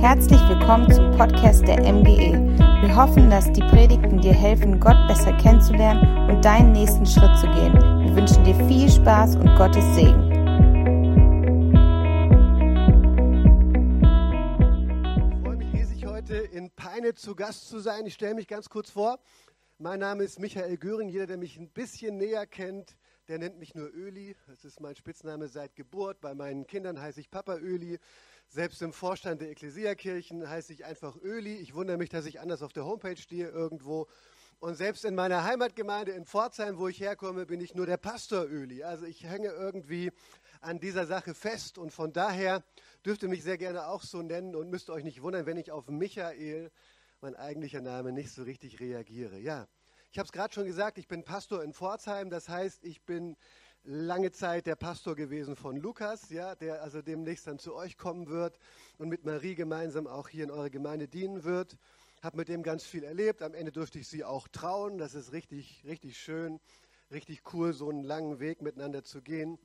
[0.00, 2.32] Herzlich willkommen zum Podcast der MGE.
[2.80, 7.46] Wir hoffen, dass die Predigten dir helfen, Gott besser kennenzulernen und deinen nächsten Schritt zu
[7.48, 7.74] gehen.
[7.74, 10.30] Wir wünschen dir viel Spaß und Gottes Segen.
[15.28, 18.06] Ich freue mich riesig, heute in Peine zu Gast zu sein.
[18.06, 19.18] Ich stelle mich ganz kurz vor.
[19.76, 21.10] Mein Name ist Michael Göring.
[21.10, 22.96] Jeder, der mich ein bisschen näher kennt,
[23.28, 24.34] der nennt mich nur Öli.
[24.46, 26.22] Das ist mein Spitzname seit Geburt.
[26.22, 27.98] Bei meinen Kindern heiße ich Papa Öli.
[28.52, 31.54] Selbst im Vorstand der Ekklesiakirchen heiße ich einfach Öli.
[31.58, 34.08] Ich wundere mich, dass ich anders auf der Homepage stehe irgendwo.
[34.58, 38.46] Und selbst in meiner Heimatgemeinde in Pforzheim, wo ich herkomme, bin ich nur der Pastor
[38.46, 38.82] Öli.
[38.82, 40.10] Also ich hänge irgendwie
[40.60, 42.64] an dieser Sache fest und von daher
[43.06, 45.70] dürft ihr mich sehr gerne auch so nennen und müsst euch nicht wundern, wenn ich
[45.70, 46.72] auf Michael,
[47.20, 49.38] mein eigentlicher Name, nicht so richtig reagiere.
[49.38, 49.68] Ja,
[50.10, 53.36] ich habe es gerade schon gesagt, ich bin Pastor in Pforzheim, das heißt, ich bin
[53.84, 58.28] lange Zeit der Pastor gewesen von Lukas, ja, der also demnächst dann zu euch kommen
[58.28, 58.58] wird
[58.98, 61.76] und mit Marie gemeinsam auch hier in eurer Gemeinde dienen wird.
[62.22, 63.42] Habe mit dem ganz viel erlebt.
[63.42, 64.98] Am Ende durfte ich sie auch trauen.
[64.98, 66.60] Das ist richtig, richtig schön,
[67.10, 69.58] richtig cool, so einen langen Weg miteinander zu gehen.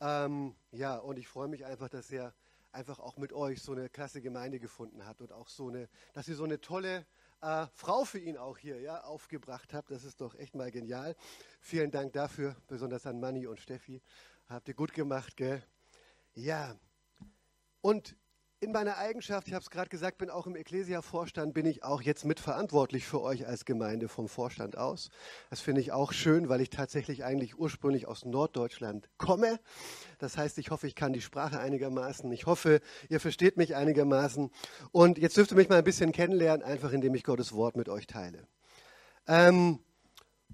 [0.00, 2.34] Ähm, ja, und ich freue mich einfach, dass er
[2.72, 6.26] einfach auch mit euch so eine klasse Gemeinde gefunden hat und auch so eine, dass
[6.26, 7.06] ihr so eine tolle
[7.44, 9.90] äh, Frau für ihn auch hier ja, aufgebracht habt.
[9.90, 11.14] Das ist doch echt mal genial.
[11.60, 14.00] Vielen Dank dafür, besonders an Manni und Steffi.
[14.46, 15.62] Habt ihr gut gemacht, gell?
[16.32, 16.76] Ja.
[17.80, 18.16] Und
[18.64, 22.00] in meiner Eigenschaft, ich habe es gerade gesagt, bin auch im Ecclesia-Vorstand, bin ich auch
[22.00, 25.10] jetzt mitverantwortlich für euch als Gemeinde vom Vorstand aus.
[25.50, 29.60] Das finde ich auch schön, weil ich tatsächlich eigentlich ursprünglich aus Norddeutschland komme.
[30.18, 32.32] Das heißt, ich hoffe, ich kann die Sprache einigermaßen.
[32.32, 34.50] Ich hoffe, ihr versteht mich einigermaßen.
[34.92, 37.90] Und jetzt dürft ihr mich mal ein bisschen kennenlernen, einfach indem ich Gottes Wort mit
[37.90, 38.48] euch teile.
[39.28, 39.78] Ähm,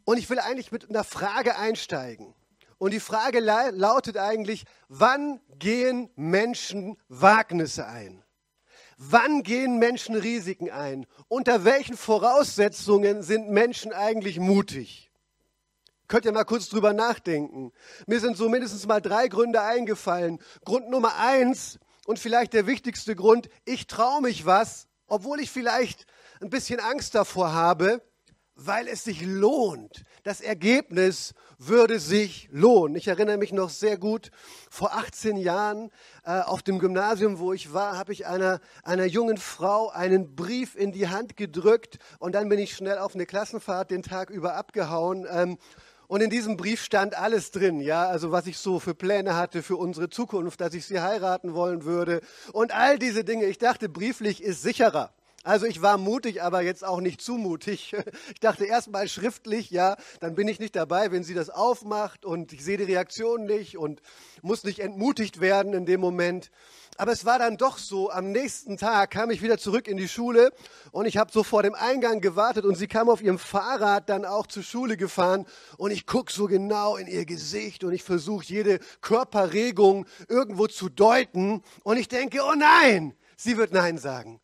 [0.04, 2.34] und ich will eigentlich mit einer Frage einsteigen.
[2.80, 8.24] Und die Frage lautet eigentlich, wann gehen Menschen Wagnisse ein?
[8.96, 11.06] Wann gehen Menschen Risiken ein?
[11.28, 15.10] Unter welchen Voraussetzungen sind Menschen eigentlich mutig?
[16.08, 17.70] Könnt ihr mal kurz drüber nachdenken.
[18.06, 20.38] Mir sind so mindestens mal drei Gründe eingefallen.
[20.64, 26.06] Grund Nummer eins und vielleicht der wichtigste Grund, ich traue mich was, obwohl ich vielleicht
[26.40, 28.00] ein bisschen Angst davor habe,
[28.66, 30.04] weil es sich lohnt.
[30.22, 32.96] Das Ergebnis würde sich lohnen.
[32.96, 34.30] Ich erinnere mich noch sehr gut,
[34.70, 35.90] vor 18 Jahren
[36.24, 40.74] äh, auf dem Gymnasium, wo ich war, habe ich einer, einer jungen Frau einen Brief
[40.74, 44.54] in die Hand gedrückt und dann bin ich schnell auf eine Klassenfahrt den Tag über
[44.54, 45.26] abgehauen.
[45.30, 45.58] Ähm,
[46.06, 49.62] und in diesem Brief stand alles drin, ja, also was ich so für Pläne hatte
[49.62, 52.20] für unsere Zukunft, dass ich sie heiraten wollen würde
[52.52, 53.46] und all diese Dinge.
[53.46, 55.14] Ich dachte, brieflich ist sicherer.
[55.42, 57.96] Also ich war mutig, aber jetzt auch nicht zu mutig.
[58.34, 62.24] Ich dachte erst mal schriftlich, ja, dann bin ich nicht dabei, wenn sie das aufmacht
[62.24, 64.00] und ich sehe die Reaktion nicht und
[64.42, 66.50] muss nicht entmutigt werden in dem Moment.
[66.96, 70.08] Aber es war dann doch so, am nächsten Tag kam ich wieder zurück in die
[70.08, 70.52] Schule
[70.92, 74.24] und ich habe so vor dem Eingang gewartet und sie kam auf ihrem Fahrrad dann
[74.24, 75.46] auch zur Schule gefahren
[75.76, 80.88] und ich gucke so genau in ihr Gesicht und ich versuche jede Körperregung irgendwo zu
[80.88, 84.40] deuten und ich denke, oh nein, sie wird Nein sagen.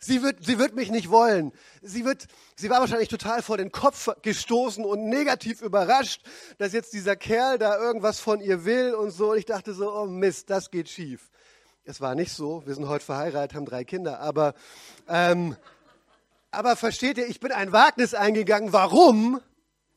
[0.00, 1.52] Sie wird, sie wird mich nicht wollen.
[1.82, 6.22] Sie, wird, sie war wahrscheinlich total vor den Kopf gestoßen und negativ überrascht,
[6.58, 9.32] dass jetzt dieser Kerl da irgendwas von ihr will und so.
[9.32, 11.30] Und ich dachte so, oh Mist, das geht schief.
[11.84, 12.64] Es war nicht so.
[12.64, 14.20] Wir sind heute verheiratet, haben drei Kinder.
[14.20, 14.54] Aber,
[15.08, 15.56] ähm,
[16.52, 18.72] aber versteht ihr, ich bin ein Wagnis eingegangen.
[18.72, 19.40] Warum?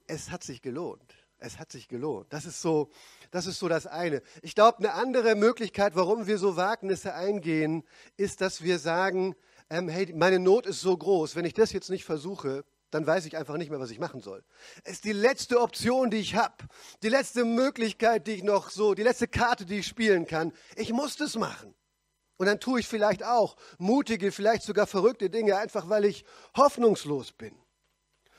[0.07, 1.13] Es hat sich gelohnt.
[1.37, 2.27] Es hat sich gelohnt.
[2.31, 2.89] Das ist so,
[3.29, 4.23] das ist so das eine.
[4.41, 7.83] Ich glaube, eine andere Möglichkeit, warum wir so Wagnisse eingehen,
[8.17, 9.35] ist, dass wir sagen,
[9.71, 13.25] ähm, hey, meine Not ist so groß, wenn ich das jetzt nicht versuche, dann weiß
[13.25, 14.43] ich einfach nicht mehr, was ich machen soll.
[14.83, 16.55] Es ist die letzte Option, die ich habe,
[17.03, 20.51] die letzte Möglichkeit, die ich noch so, die letzte Karte, die ich spielen kann.
[20.75, 21.73] Ich muss das machen.
[22.35, 26.25] Und dann tue ich vielleicht auch mutige, vielleicht sogar verrückte Dinge, einfach weil ich
[26.57, 27.55] hoffnungslos bin.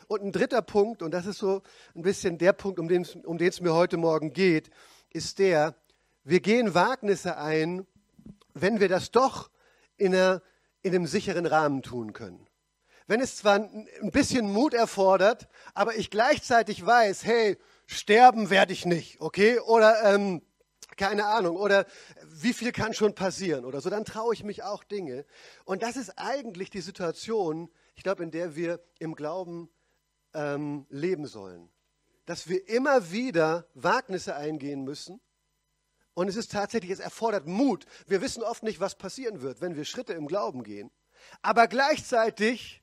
[0.09, 1.63] Und ein dritter Punkt, und das ist so
[1.95, 4.69] ein bisschen der Punkt, um den, um es mir heute Morgen geht,
[5.09, 5.77] ist der,
[6.25, 7.87] wir gehen Wagnisse ein,
[8.53, 9.51] wenn wir das doch
[9.97, 10.43] in einer
[10.83, 12.47] in einem sicheren Rahmen tun können.
[13.07, 18.87] Wenn es zwar ein bisschen Mut erfordert, aber ich gleichzeitig weiß, hey, sterben werde ich
[18.87, 19.59] nicht, okay?
[19.59, 20.43] Oder ähm,
[20.97, 21.87] keine Ahnung, oder
[22.25, 25.25] wie viel kann schon passieren oder so, dann traue ich mich auch Dinge.
[25.65, 29.69] Und das ist eigentlich die Situation, ich glaube, in der wir im Glauben
[30.35, 31.71] ähm, leben sollen.
[32.25, 35.21] Dass wir immer wieder Wagnisse eingehen müssen
[36.15, 37.87] und es ist tatsächlich, es erfordert Mut.
[38.07, 40.91] Wir wissen oft nicht, was passieren wird, wenn wir Schritte im Glauben gehen.
[41.41, 42.83] Aber gleichzeitig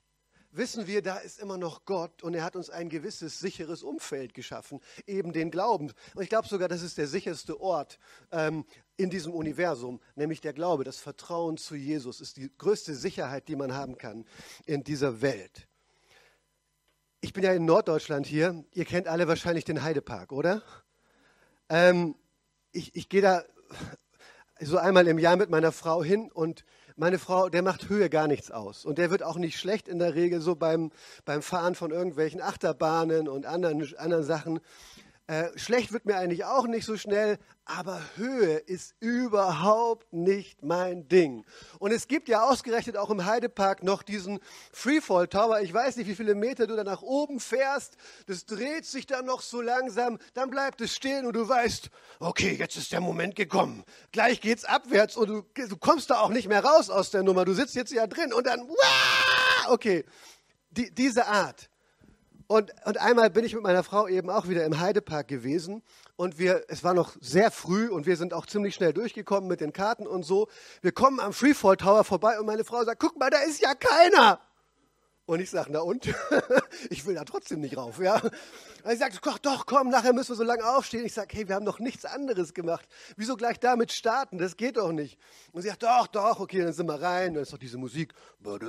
[0.51, 4.33] wissen wir, da ist immer noch Gott und er hat uns ein gewisses sicheres Umfeld
[4.33, 5.91] geschaffen, eben den Glauben.
[6.15, 7.99] Und ich glaube sogar, das ist der sicherste Ort,
[8.31, 8.65] ähm,
[8.97, 13.55] in diesem Universum, nämlich der Glaube, das Vertrauen zu Jesus, ist die größte Sicherheit, die
[13.55, 14.25] man haben kann
[14.65, 15.67] in dieser Welt.
[17.21, 18.63] Ich bin ja in Norddeutschland hier.
[18.73, 20.63] Ihr kennt alle wahrscheinlich den Heidepark, oder?
[21.67, 22.15] Ähm,
[22.71, 23.43] ich, ich gehe da
[24.59, 28.27] so einmal im Jahr mit meiner Frau hin und meine Frau, der macht Höhe gar
[28.27, 28.83] nichts aus.
[28.83, 30.91] Und der wird auch nicht schlecht in der Regel so beim,
[31.23, 34.59] beim Fahren von irgendwelchen Achterbahnen und anderen, anderen Sachen.
[35.29, 41.07] Äh, schlecht wird mir eigentlich auch nicht so schnell, aber Höhe ist überhaupt nicht mein
[41.07, 41.45] Ding.
[41.77, 44.39] Und es gibt ja ausgerechnet auch im Heidepark noch diesen
[44.73, 45.61] Freefall Tower.
[45.61, 47.95] Ich weiß nicht, wie viele Meter du da nach oben fährst.
[48.25, 50.17] Das dreht sich dann noch so langsam.
[50.33, 53.83] Dann bleibt es stehen und du weißt, okay, jetzt ist der Moment gekommen.
[54.11, 57.45] Gleich geht's abwärts und du, du kommst da auch nicht mehr raus aus der Nummer.
[57.45, 58.67] Du sitzt jetzt ja drin und dann,
[59.67, 60.05] okay.
[60.71, 61.68] Die, diese Art.
[62.51, 65.83] Und, und einmal bin ich mit meiner Frau eben auch wieder im Heidepark gewesen
[66.15, 69.61] und wir, es war noch sehr früh und wir sind auch ziemlich schnell durchgekommen mit
[69.61, 70.47] den Karten und so.
[70.81, 73.75] Wir kommen am Freefall Tower vorbei und meine Frau sagt, guck mal, da ist ja
[73.75, 74.41] keiner.
[75.27, 76.07] Und ich sage, na und?
[76.89, 78.15] ich will da trotzdem nicht rauf, ja.
[78.15, 81.05] Und ich sage, doch, doch, komm, nachher müssen wir so lange aufstehen.
[81.05, 82.87] Ich sage, hey, wir haben noch nichts anderes gemacht.
[83.15, 84.39] Wieso gleich damit starten?
[84.39, 85.19] Das geht doch nicht.
[85.51, 87.35] Und sie sagt, doch, doch, okay, dann sind wir rein.
[87.35, 88.15] Dann ist doch diese Musik.
[88.43, 88.59] Und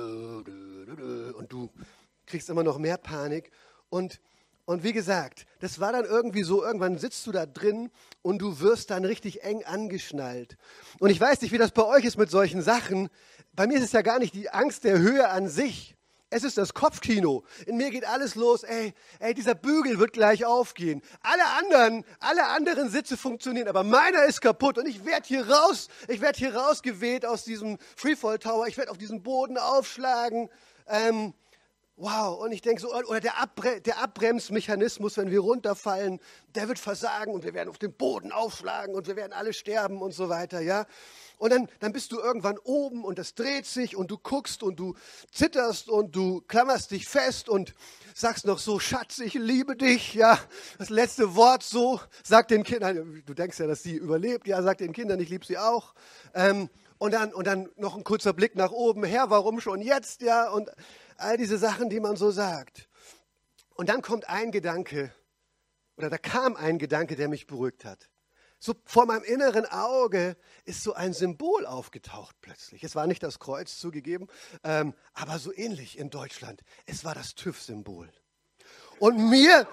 [1.49, 1.71] du
[2.27, 3.51] kriegst immer noch mehr Panik.
[3.91, 4.21] Und,
[4.65, 7.91] und wie gesagt, das war dann irgendwie so, irgendwann sitzt du da drin
[8.21, 10.57] und du wirst dann richtig eng angeschnallt.
[10.99, 13.09] Und ich weiß nicht, wie das bei euch ist mit solchen Sachen.
[13.53, 15.95] Bei mir ist es ja gar nicht die Angst der Höhe an sich.
[16.29, 17.43] Es ist das Kopfkino.
[17.65, 18.63] In mir geht alles los.
[18.63, 21.01] Ey, ey, dieser Bügel wird gleich aufgehen.
[21.21, 25.89] Alle anderen, alle anderen Sitze funktionieren, aber meiner ist kaputt und ich werde hier raus.
[26.07, 28.67] Ich werde hier rausgeweht aus diesem Freefall Tower.
[28.67, 30.49] Ich werde auf diesen Boden aufschlagen.
[30.87, 31.33] Ähm,
[32.03, 36.19] Wow, und ich denke so, oder der, Abbre der Abbremsmechanismus, wenn wir runterfallen,
[36.55, 40.01] der wird versagen und wir werden auf den Boden aufschlagen und wir werden alle sterben
[40.01, 40.87] und so weiter, ja.
[41.37, 44.79] Und dann, dann bist du irgendwann oben und das dreht sich und du guckst und
[44.79, 44.95] du
[45.31, 47.75] zitterst und du klammerst dich fest und
[48.15, 50.39] sagst noch so, Schatz, ich liebe dich, ja.
[50.79, 54.79] Das letzte Wort so, sag den Kindern, du denkst ja, dass sie überlebt, ja, sag
[54.79, 55.93] den Kindern, ich liebe sie auch.
[56.33, 56.67] Ähm,
[56.97, 60.49] und dann, und dann noch ein kurzer Blick nach oben, Herr, warum schon jetzt, ja,
[60.49, 60.69] und
[61.21, 62.89] all diese Sachen, die man so sagt.
[63.75, 65.13] Und dann kommt ein Gedanke,
[65.97, 68.09] oder da kam ein Gedanke, der mich beruhigt hat.
[68.63, 72.83] So vor meinem inneren Auge ist so ein Symbol aufgetaucht plötzlich.
[72.83, 74.27] Es war nicht das Kreuz zugegeben,
[74.63, 76.61] ähm, aber so ähnlich in Deutschland.
[76.85, 78.07] Es war das TÜV-Symbol.
[78.99, 79.67] Und mir,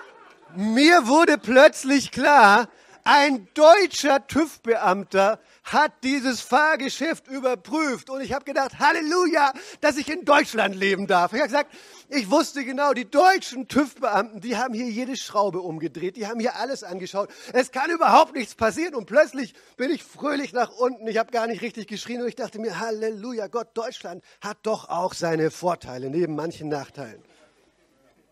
[0.56, 2.71] mir wurde plötzlich klar,
[3.05, 8.11] ein deutscher TÜV-Beamter hat dieses Fahrgeschäft überprüft.
[8.11, 11.33] Und ich habe gedacht, Halleluja, dass ich in Deutschland leben darf.
[11.33, 11.75] Ich habe gesagt,
[12.09, 16.56] ich wusste genau, die deutschen TÜV-Beamten, die haben hier jede Schraube umgedreht, die haben hier
[16.56, 17.29] alles angeschaut.
[17.53, 18.95] Es kann überhaupt nichts passieren.
[18.95, 21.06] Und plötzlich bin ich fröhlich nach unten.
[21.06, 24.89] Ich habe gar nicht richtig geschrien und ich dachte mir, Halleluja, Gott, Deutschland hat doch
[24.89, 27.23] auch seine Vorteile neben manchen Nachteilen.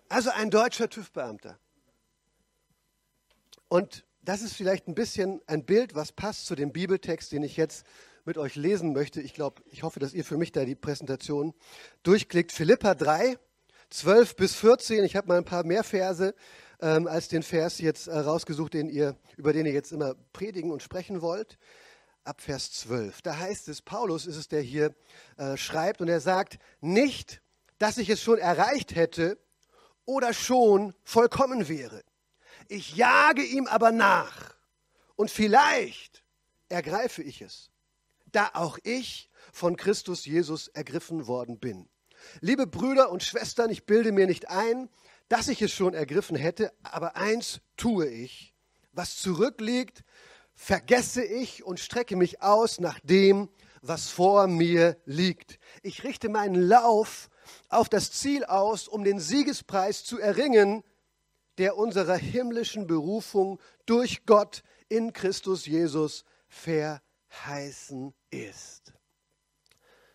[0.09, 1.59] Also ein deutscher TÜV-Beamter.
[3.69, 7.56] Und das ist vielleicht ein bisschen ein Bild, was passt zu dem Bibeltext, den ich
[7.56, 7.87] jetzt
[8.25, 9.20] mit euch lesen möchte.
[9.20, 11.55] Ich glaube, ich hoffe, dass ihr für mich da die Präsentation
[12.02, 12.50] durchklickt.
[12.50, 13.38] Philippa 3,
[13.90, 15.05] 12 bis 14.
[15.05, 16.34] Ich habe mal ein paar mehr Verse
[16.81, 20.73] ähm, als den Vers jetzt äh, rausgesucht, den ihr, über den ihr jetzt immer predigen
[20.73, 21.56] und sprechen wollt.
[22.25, 23.23] Ab Vers 12.
[23.23, 24.96] Da heißt es, Paulus ist es, der hier
[25.37, 27.40] äh, schreibt und er sagt, nicht,
[27.78, 29.38] dass ich es schon erreicht hätte
[30.04, 32.02] oder schon vollkommen wäre
[32.68, 34.54] ich jage ihm aber nach
[35.16, 36.25] und vielleicht
[36.68, 37.70] ergreife ich es,
[38.32, 41.88] da auch ich von Christus Jesus ergriffen worden bin.
[42.40, 44.88] Liebe Brüder und Schwestern, ich bilde mir nicht ein,
[45.28, 48.54] dass ich es schon ergriffen hätte, aber eins tue ich,
[48.92, 50.04] was zurückliegt,
[50.54, 53.49] vergesse ich und strecke mich aus nach dem,
[53.82, 55.58] was vor mir liegt.
[55.82, 57.28] Ich richte meinen Lauf
[57.68, 60.82] auf das Ziel aus, um den Siegespreis zu erringen,
[61.59, 68.93] der unserer himmlischen Berufung durch Gott in Christus Jesus verheißen ist.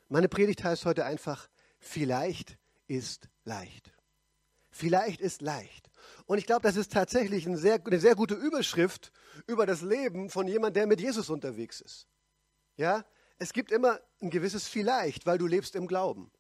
[0.08, 2.58] Meine Predigt heißt heute einfach, vielleicht
[2.88, 3.94] ist leicht.
[4.70, 5.90] Vielleicht ist leicht.
[6.26, 9.12] Und ich glaube, das ist tatsächlich eine sehr, eine sehr gute Überschrift
[9.48, 12.08] über das Leben von jemandem, der mit Jesus unterwegs ist.
[12.76, 13.06] Ja,
[13.38, 16.32] es gibt immer ein gewisses Vielleicht, weil du lebst im Glauben.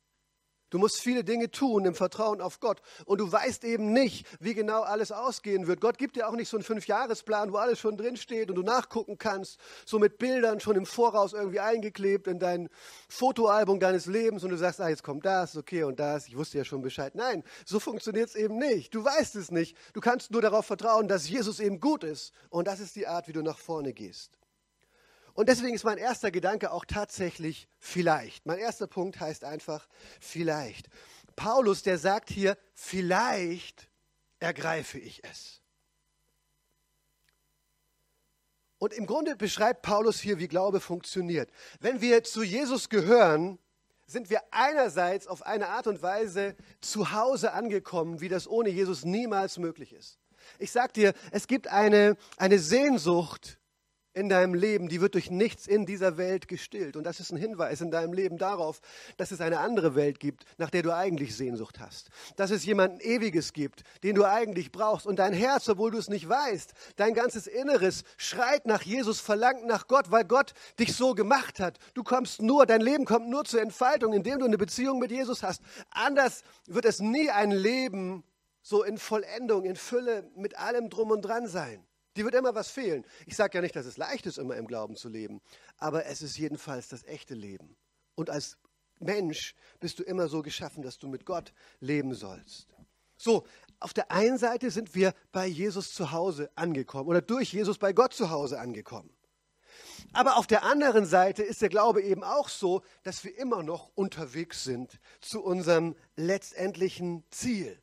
[0.71, 2.81] Du musst viele Dinge tun im Vertrauen auf Gott.
[3.05, 5.81] Und du weißt eben nicht, wie genau alles ausgehen wird.
[5.81, 9.17] Gott gibt dir auch nicht so einen Fünfjahresplan, wo alles schon drinsteht und du nachgucken
[9.17, 12.69] kannst, so mit Bildern schon im Voraus irgendwie eingeklebt in dein
[13.09, 16.27] Fotoalbum deines Lebens und du sagst, ah, jetzt kommt das, okay, und das.
[16.27, 17.15] Ich wusste ja schon Bescheid.
[17.15, 18.95] Nein, so funktioniert es eben nicht.
[18.95, 19.75] Du weißt es nicht.
[19.93, 22.33] Du kannst nur darauf vertrauen, dass Jesus eben gut ist.
[22.49, 24.40] Und das ist die Art, wie du nach vorne gehst.
[25.33, 28.45] Und deswegen ist mein erster Gedanke auch tatsächlich vielleicht.
[28.45, 29.87] Mein erster Punkt heißt einfach
[30.19, 30.87] vielleicht.
[31.35, 33.89] Paulus, der sagt hier, vielleicht
[34.39, 35.61] ergreife ich es.
[38.77, 41.51] Und im Grunde beschreibt Paulus hier, wie Glaube funktioniert.
[41.79, 43.59] Wenn wir zu Jesus gehören,
[44.07, 49.05] sind wir einerseits auf eine Art und Weise zu Hause angekommen, wie das ohne Jesus
[49.05, 50.19] niemals möglich ist.
[50.57, 53.59] Ich sage dir, es gibt eine, eine Sehnsucht
[54.13, 56.97] in deinem Leben, die wird durch nichts in dieser Welt gestillt.
[56.97, 58.81] Und das ist ein Hinweis in deinem Leben darauf,
[59.17, 62.09] dass es eine andere Welt gibt, nach der du eigentlich Sehnsucht hast.
[62.35, 65.07] Dass es jemanden Ewiges gibt, den du eigentlich brauchst.
[65.07, 69.65] Und dein Herz, obwohl du es nicht weißt, dein ganzes Inneres schreit nach Jesus, verlangt
[69.65, 71.77] nach Gott, weil Gott dich so gemacht hat.
[71.93, 75.43] Du kommst nur, dein Leben kommt nur zur Entfaltung, indem du eine Beziehung mit Jesus
[75.43, 75.61] hast.
[75.89, 78.23] Anders wird es nie ein Leben
[78.61, 81.85] so in Vollendung, in Fülle, mit allem drum und dran sein.
[82.17, 83.05] Die wird immer was fehlen.
[83.25, 85.41] Ich sage ja nicht, dass es leicht ist, immer im Glauben zu leben,
[85.77, 87.75] aber es ist jedenfalls das echte Leben.
[88.15, 88.57] Und als
[88.99, 92.67] Mensch bist du immer so geschaffen, dass du mit Gott leben sollst.
[93.17, 93.45] So,
[93.79, 97.93] auf der einen Seite sind wir bei Jesus zu Hause angekommen oder durch Jesus bei
[97.93, 99.11] Gott zu Hause angekommen.
[100.13, 103.91] Aber auf der anderen Seite ist der Glaube eben auch so, dass wir immer noch
[103.95, 107.80] unterwegs sind zu unserem letztendlichen Ziel.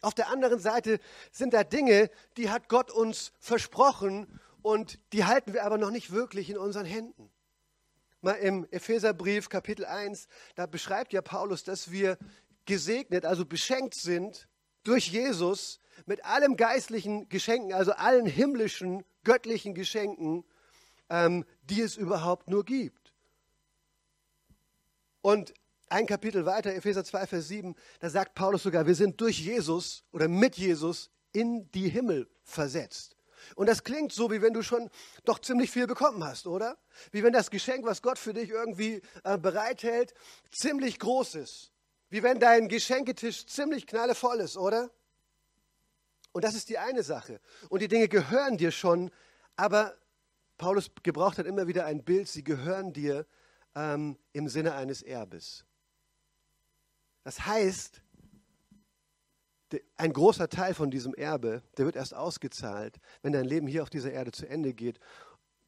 [0.00, 0.98] Auf der anderen Seite
[1.30, 6.10] sind da Dinge, die hat Gott uns versprochen und die halten wir aber noch nicht
[6.10, 7.30] wirklich in unseren Händen.
[8.22, 12.18] Mal im Epheserbrief Kapitel 1, da beschreibt ja Paulus, dass wir
[12.66, 14.48] gesegnet, also beschenkt sind
[14.84, 20.44] durch Jesus mit allem geistlichen Geschenken, also allen himmlischen, göttlichen Geschenken,
[21.10, 23.12] ähm, die es überhaupt nur gibt.
[25.22, 25.52] Und
[25.90, 30.04] ein Kapitel weiter, Epheser 2, Vers 7, da sagt Paulus sogar, wir sind durch Jesus
[30.12, 33.16] oder mit Jesus in die Himmel versetzt.
[33.56, 34.90] Und das klingt so, wie wenn du schon
[35.24, 36.78] doch ziemlich viel bekommen hast, oder?
[37.10, 40.14] Wie wenn das Geschenk, was Gott für dich irgendwie äh, bereithält,
[40.50, 41.72] ziemlich groß ist.
[42.10, 44.90] Wie wenn dein Geschenketisch ziemlich knallevoll ist, oder?
[46.32, 47.40] Und das ist die eine Sache.
[47.68, 49.10] Und die Dinge gehören dir schon,
[49.56, 49.96] aber
[50.58, 53.26] Paulus gebraucht hat immer wieder ein Bild, sie gehören dir
[53.74, 55.64] ähm, im Sinne eines Erbes.
[57.22, 58.02] Das heißt,
[59.96, 63.90] ein großer Teil von diesem Erbe, der wird erst ausgezahlt, wenn dein Leben hier auf
[63.90, 64.98] dieser Erde zu Ende geht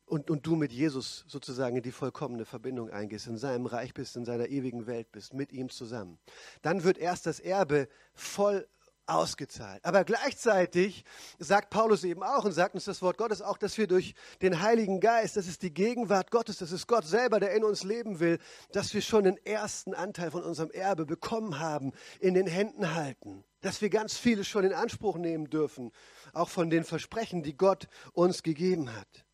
[0.06, 4.16] und, und du mit Jesus sozusagen in die vollkommene Verbindung eingehst, in seinem Reich bist,
[4.16, 6.18] in seiner ewigen Welt bist, mit ihm zusammen.
[6.62, 8.66] Dann wird erst das Erbe voll
[9.14, 9.84] ausgezahlt.
[9.84, 11.04] Aber gleichzeitig
[11.38, 14.60] sagt Paulus eben auch und sagt uns das Wort Gottes auch, dass wir durch den
[14.60, 18.20] Heiligen Geist, das ist die Gegenwart Gottes, das ist Gott selber, der in uns leben
[18.20, 18.38] will,
[18.72, 23.44] dass wir schon den ersten Anteil von unserem Erbe bekommen haben, in den Händen halten.
[23.60, 25.92] Dass wir ganz vieles schon in Anspruch nehmen dürfen,
[26.32, 29.24] auch von den Versprechen, die Gott uns gegeben hat.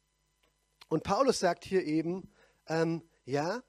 [0.89, 2.31] Und Paulus sagt hier eben,
[2.67, 3.63] ähm, ja,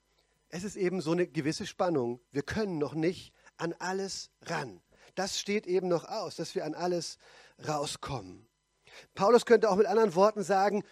[0.50, 2.20] es ist eben so eine gewisse Spannung.
[2.32, 4.82] Wir können noch nicht an alles ran
[5.20, 7.18] das steht eben noch aus, dass wir an alles
[7.68, 8.48] rauskommen.
[9.16, 10.84] Paulus könnte auch mit anderen Worten sagen,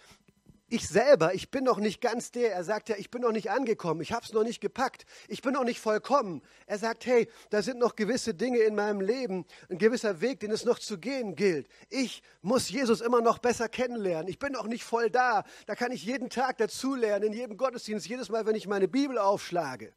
[0.67, 2.51] ich selber, ich bin noch nicht ganz der.
[2.51, 5.41] Er sagt ja, ich bin noch nicht angekommen, ich habe es noch nicht gepackt, ich
[5.41, 6.41] bin noch nicht vollkommen.
[6.65, 10.51] Er sagt, hey, da sind noch gewisse Dinge in meinem Leben, ein gewisser Weg, den
[10.51, 11.69] es noch zu gehen gilt.
[11.89, 14.27] Ich muss Jesus immer noch besser kennenlernen.
[14.27, 15.45] Ich bin noch nicht voll da.
[15.67, 19.17] Da kann ich jeden Tag dazulernen, in jedem Gottesdienst, jedes Mal, wenn ich meine Bibel
[19.17, 19.93] aufschlage.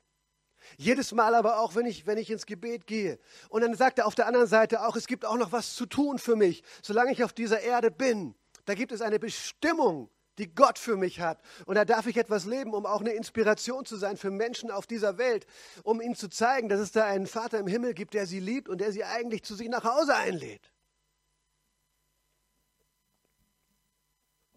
[0.77, 3.19] Jedes Mal aber auch, wenn ich, wenn ich ins Gebet gehe.
[3.49, 5.87] Und dann sagt er auf der anderen Seite auch, es gibt auch noch was zu
[5.87, 8.35] tun für mich, solange ich auf dieser Erde bin.
[8.65, 11.41] Da gibt es eine Bestimmung, die Gott für mich hat.
[11.67, 14.87] Und da darf ich etwas leben, um auch eine Inspiration zu sein für Menschen auf
[14.87, 15.47] dieser Welt,
[15.83, 18.69] um ihnen zu zeigen, dass es da einen Vater im Himmel gibt, der sie liebt
[18.69, 20.73] und der sie eigentlich zu sich nach Hause einlädt.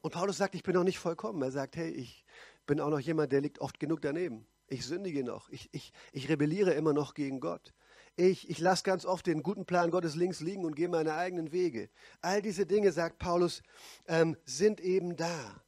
[0.01, 1.41] Und Paulus sagt, ich bin noch nicht vollkommen.
[1.41, 2.25] Er sagt, hey, ich
[2.65, 4.45] bin auch noch jemand, der liegt oft genug daneben.
[4.67, 5.50] Ich sündige noch.
[5.50, 7.74] Ich, ich, ich rebelliere immer noch gegen Gott.
[8.15, 11.51] Ich, ich lasse ganz oft den guten Plan Gottes links liegen und gehe meine eigenen
[11.51, 11.89] Wege.
[12.22, 13.63] All diese Dinge, sagt Paulus,
[14.08, 15.63] ähm, sind eben da.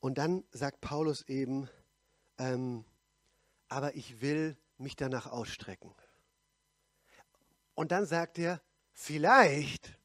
[0.00, 1.68] Und dann sagt Paulus eben,
[2.36, 2.84] ähm,
[3.68, 5.94] aber ich will mich danach ausstrecken.
[7.74, 8.60] Und dann sagt er,
[8.92, 9.98] vielleicht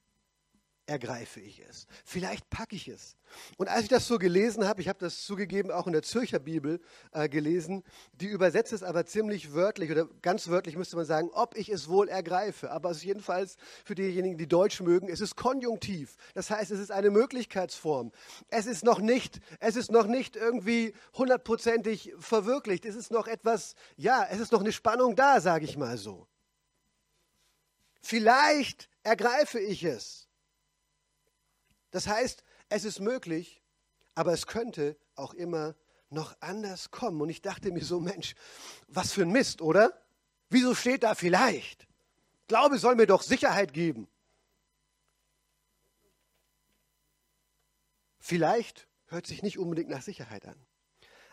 [0.88, 1.86] ergreife ich es.
[2.06, 3.18] Vielleicht packe ich es.
[3.58, 6.40] Und als ich das so gelesen habe, ich habe das zugegeben auch in der Zürcher
[6.40, 6.80] Bibel
[7.12, 11.58] äh, gelesen, die übersetzt es aber ziemlich wörtlich oder ganz wörtlich müsste man sagen, ob
[11.58, 12.72] ich es wohl ergreife.
[12.72, 16.16] Aber es ist jedenfalls für diejenigen, die Deutsch mögen, es ist konjunktiv.
[16.34, 18.12] Das heißt, es ist eine Möglichkeitsform.
[18.48, 22.86] Es ist noch nicht, es ist noch nicht irgendwie hundertprozentig verwirklicht.
[22.86, 26.28] Es ist noch etwas, ja, es ist noch eine Spannung da, sage ich mal so.
[28.02, 30.27] Vielleicht ergreife ich es.
[31.92, 33.62] Das heißt, es ist möglich,
[34.16, 35.76] aber es könnte auch immer
[36.10, 37.22] noch anders kommen.
[37.22, 38.36] Und ich dachte mir so, Mensch,
[38.88, 39.94] was für ein Mist, oder?
[40.50, 41.88] Wieso steht da vielleicht?
[42.48, 44.08] Glaube soll mir doch Sicherheit geben.
[48.20, 50.66] Vielleicht hört sich nicht unbedingt nach Sicherheit an.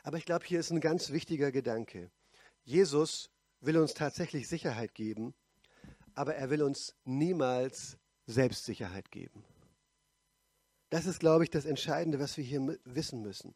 [0.03, 2.11] Aber ich glaube, hier ist ein ganz wichtiger Gedanke.
[2.63, 3.31] Jesus
[3.61, 5.35] will uns tatsächlich Sicherheit geben,
[6.15, 7.97] aber er will uns niemals
[8.27, 9.45] Selbstsicherheit geben.
[10.95, 13.53] Das ist, glaube ich, das Entscheidende, was wir hier wissen müssen.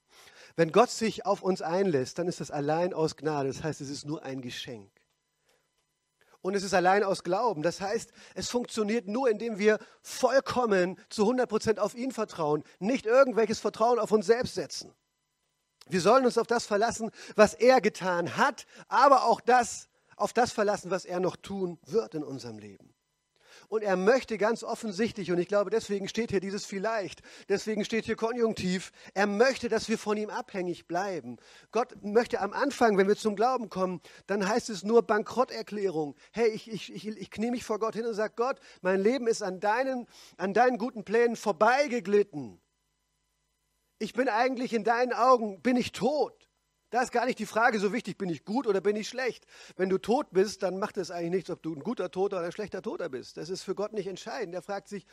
[0.57, 3.47] Wenn Gott sich auf uns einlässt, dann ist das allein aus Gnade.
[3.47, 4.91] Das heißt, es ist nur ein Geschenk.
[6.41, 7.63] Und es ist allein aus Glauben.
[7.63, 13.07] Das heißt, es funktioniert nur, indem wir vollkommen zu 100 Prozent auf ihn vertrauen, nicht
[13.07, 14.93] irgendwelches Vertrauen auf uns selbst setzen.
[15.87, 20.51] Wir sollen uns auf das verlassen, was er getan hat, aber auch das, auf das
[20.51, 22.98] verlassen, was er noch tun wird in unserem Leben.
[23.69, 27.21] Und er möchte ganz offensichtlich, und ich glaube, deswegen steht hier dieses vielleicht,
[27.51, 31.37] deswegen steht hier Konjunktiv, er möchte, dass wir von ihm abhängig bleiben.
[31.71, 36.17] Gott möchte am Anfang, wenn wir zum Glauben kommen, dann heißt es nur Bankrotterklärung.
[36.33, 39.27] Hey, ich, ich, ich, ich knie mich vor Gott hin und sage, Gott, mein Leben
[39.27, 40.07] ist an deinen,
[40.39, 42.59] an deinen guten Plänen vorbeigeglitten.
[43.99, 46.48] Ich bin eigentlich in deinen Augen, bin ich tot.
[46.91, 49.47] Da ist gar nicht die Frage so wichtig, bin ich gut oder bin ich schlecht.
[49.77, 52.47] Wenn du tot bist, dann macht es eigentlich nichts, ob du ein guter Toter oder
[52.47, 53.37] ein schlechter Toter bist.
[53.37, 54.55] Das ist für Gott nicht entscheidend.
[54.55, 55.07] Er fragt sich,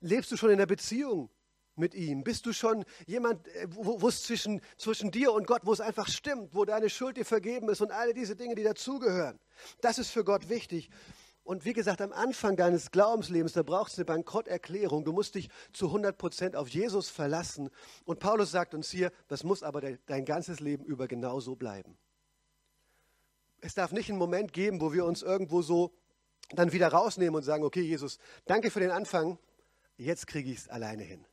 [0.00, 1.30] lebst du schon in der Beziehung
[1.76, 2.24] mit ihm?
[2.24, 6.08] Bist du schon jemand, äh, wo, es zwischen, zwischen dir und Gott, wo es einfach
[6.08, 9.38] stimmt, wo deine Schuld dir vergeben ist und alle diese Dinge, die dazugehören?
[9.80, 10.90] Das ist für Gott wichtig.
[11.42, 15.04] Und wie gesagt, am Anfang deines Glaubenslebens, da brauchst du eine Bankrotterklärung.
[15.04, 17.70] Du musst dich zu 100 Prozent auf Jesus verlassen.
[18.04, 21.98] Und Paulus sagt uns hier, das muss aber dein ganzes Leben über genauso bleiben.
[23.60, 25.92] Es darf nicht einen Moment geben, wo wir uns irgendwo so
[26.50, 29.38] dann wieder rausnehmen und sagen, okay, Jesus, danke für den Anfang,
[29.96, 31.24] jetzt kriege ich es alleine hin.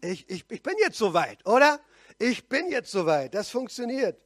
[0.00, 1.80] Ich, ich, ich bin jetzt soweit, oder?
[2.18, 3.34] Ich bin jetzt soweit.
[3.34, 4.20] Das funktioniert.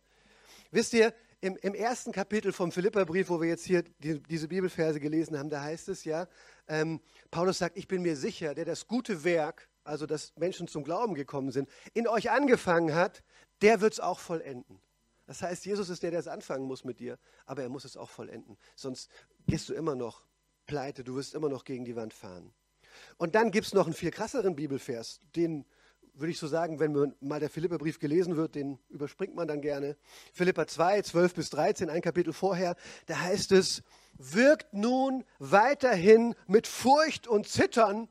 [0.70, 5.00] Wisst ihr, im, im ersten Kapitel vom Philipperbrief, wo wir jetzt hier die, diese Bibelverse
[5.00, 6.26] gelesen haben, da heißt es ja,
[6.66, 10.84] ähm, Paulus sagt, ich bin mir sicher, der das gute Werk, also dass Menschen zum
[10.84, 13.22] Glauben gekommen sind, in euch angefangen hat,
[13.62, 14.80] der wird es auch vollenden.
[15.26, 17.96] Das heißt, Jesus ist der, der es anfangen muss mit dir, aber er muss es
[17.96, 18.56] auch vollenden.
[18.74, 19.10] Sonst
[19.46, 20.24] gehst du immer noch
[20.66, 22.52] pleite, du wirst immer noch gegen die Wand fahren.
[23.16, 25.64] Und dann gibt es noch einen viel krasseren Bibelvers, den
[26.18, 29.96] würde ich so sagen, wenn mal der Philipperbrief gelesen wird, den überspringt man dann gerne.
[30.32, 32.76] Philippa 2, 12 bis 13, ein Kapitel vorher,
[33.06, 33.82] da heißt es,
[34.14, 38.08] wirkt nun weiterhin mit Furcht und Zittern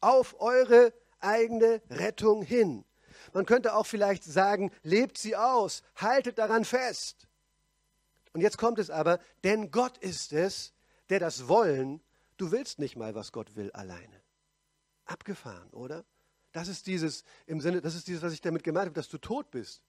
[0.00, 2.84] auf eure eigene Rettung hin.
[3.32, 7.28] Man könnte auch vielleicht sagen, lebt sie aus, haltet daran fest.
[8.32, 10.72] Und jetzt kommt es aber, denn Gott ist es,
[11.08, 12.00] der das Wollen,
[12.36, 14.22] du willst nicht mal, was Gott will, alleine.
[15.06, 16.04] Abgefahren, oder?
[16.58, 19.18] Das ist dieses, im Sinne, das ist dieses, was ich damit gemeint habe, dass du
[19.18, 19.80] tot bist.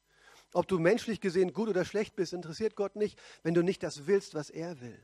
[0.54, 4.06] Ob du menschlich gesehen gut oder schlecht bist, interessiert Gott nicht, wenn du nicht das
[4.06, 5.04] willst, was er will.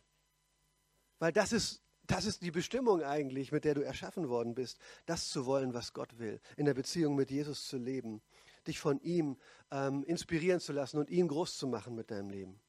[1.17, 5.29] Weil das ist, das ist die Bestimmung eigentlich, mit der du erschaffen worden bist, das
[5.29, 8.21] zu wollen, was Gott will, in der Beziehung mit Jesus zu leben,
[8.67, 9.35] dich von ihm
[9.71, 12.59] ähm, inspirieren zu lassen und ihn groß zu machen mit deinem Leben.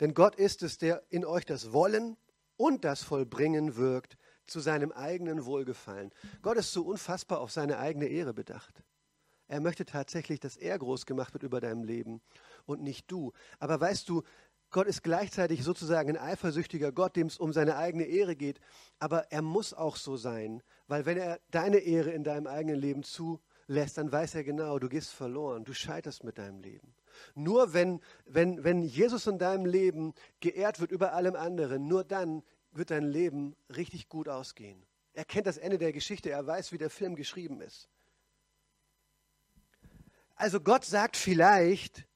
[0.00, 2.18] Denn Gott ist es, der in euch das Wollen
[2.58, 4.18] und das Vollbringen wirkt,
[4.52, 6.12] zu seinem eigenen Wohlgefallen.
[6.42, 8.84] Gott ist so unfassbar auf seine eigene Ehre bedacht.
[9.48, 12.22] Er möchte tatsächlich, dass er groß gemacht wird über deinem Leben
[12.64, 13.32] und nicht du.
[13.58, 14.22] Aber weißt du,
[14.70, 18.60] Gott ist gleichzeitig sozusagen ein eifersüchtiger Gott, dem es um seine eigene Ehre geht.
[18.98, 23.02] Aber er muss auch so sein, weil wenn er deine Ehre in deinem eigenen Leben
[23.02, 26.94] zulässt, dann weiß er genau, du gehst verloren, du scheiterst mit deinem Leben.
[27.34, 32.42] Nur wenn, wenn, wenn Jesus in deinem Leben geehrt wird über allem anderen, nur dann
[32.72, 34.84] wird dein Leben richtig gut ausgehen.
[35.12, 37.88] Er kennt das Ende der Geschichte, er weiß, wie der Film geschrieben ist.
[40.34, 42.06] Also Gott sagt vielleicht,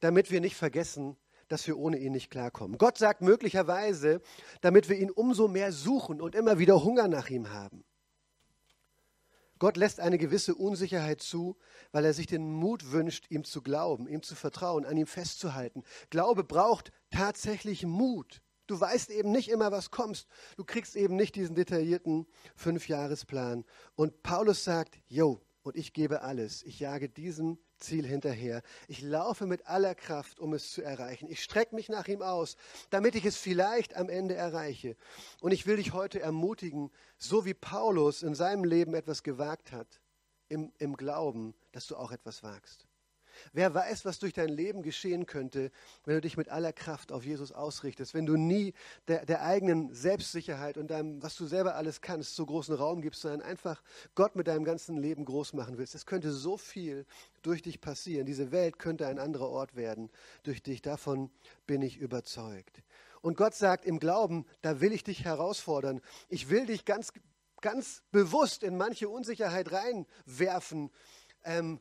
[0.00, 1.16] damit wir nicht vergessen,
[1.48, 2.78] dass wir ohne ihn nicht klarkommen.
[2.78, 4.20] Gott sagt möglicherweise,
[4.60, 7.84] damit wir ihn umso mehr suchen und immer wieder Hunger nach ihm haben.
[9.58, 11.56] Gott lässt eine gewisse Unsicherheit zu,
[11.92, 15.84] weil er sich den Mut wünscht, ihm zu glauben, ihm zu vertrauen, an ihm festzuhalten.
[16.10, 18.42] Glaube braucht tatsächlich Mut.
[18.66, 20.28] Du weißt eben nicht immer, was kommst.
[20.56, 23.64] Du kriegst eben nicht diesen detaillierten Fünfjahresplan.
[23.94, 26.62] Und Paulus sagt, Jo, und ich gebe alles.
[26.64, 28.62] Ich jage diesem Ziel hinterher.
[28.88, 31.28] Ich laufe mit aller Kraft, um es zu erreichen.
[31.28, 32.56] Ich strecke mich nach ihm aus,
[32.90, 34.96] damit ich es vielleicht am Ende erreiche.
[35.40, 40.00] Und ich will dich heute ermutigen, so wie Paulus in seinem Leben etwas gewagt hat,
[40.48, 42.86] im, im Glauben, dass du auch etwas wagst.
[43.52, 45.70] Wer weiß, was durch dein Leben geschehen könnte,
[46.04, 48.74] wenn du dich mit aller Kraft auf Jesus ausrichtest, wenn du nie
[49.08, 53.22] der, der eigenen Selbstsicherheit und deinem, was du selber alles kannst, so großen Raum gibst,
[53.22, 53.82] sondern einfach
[54.14, 55.94] Gott mit deinem ganzen Leben groß machen willst.
[55.94, 57.06] Es könnte so viel
[57.42, 58.26] durch dich passieren.
[58.26, 60.10] Diese Welt könnte ein anderer Ort werden
[60.42, 60.82] durch dich.
[60.82, 61.30] Davon
[61.66, 62.82] bin ich überzeugt.
[63.22, 66.00] Und Gott sagt im Glauben, da will ich dich herausfordern.
[66.28, 67.12] Ich will dich ganz,
[67.60, 70.90] ganz bewusst in manche Unsicherheit reinwerfen,
[71.44, 71.80] ähm,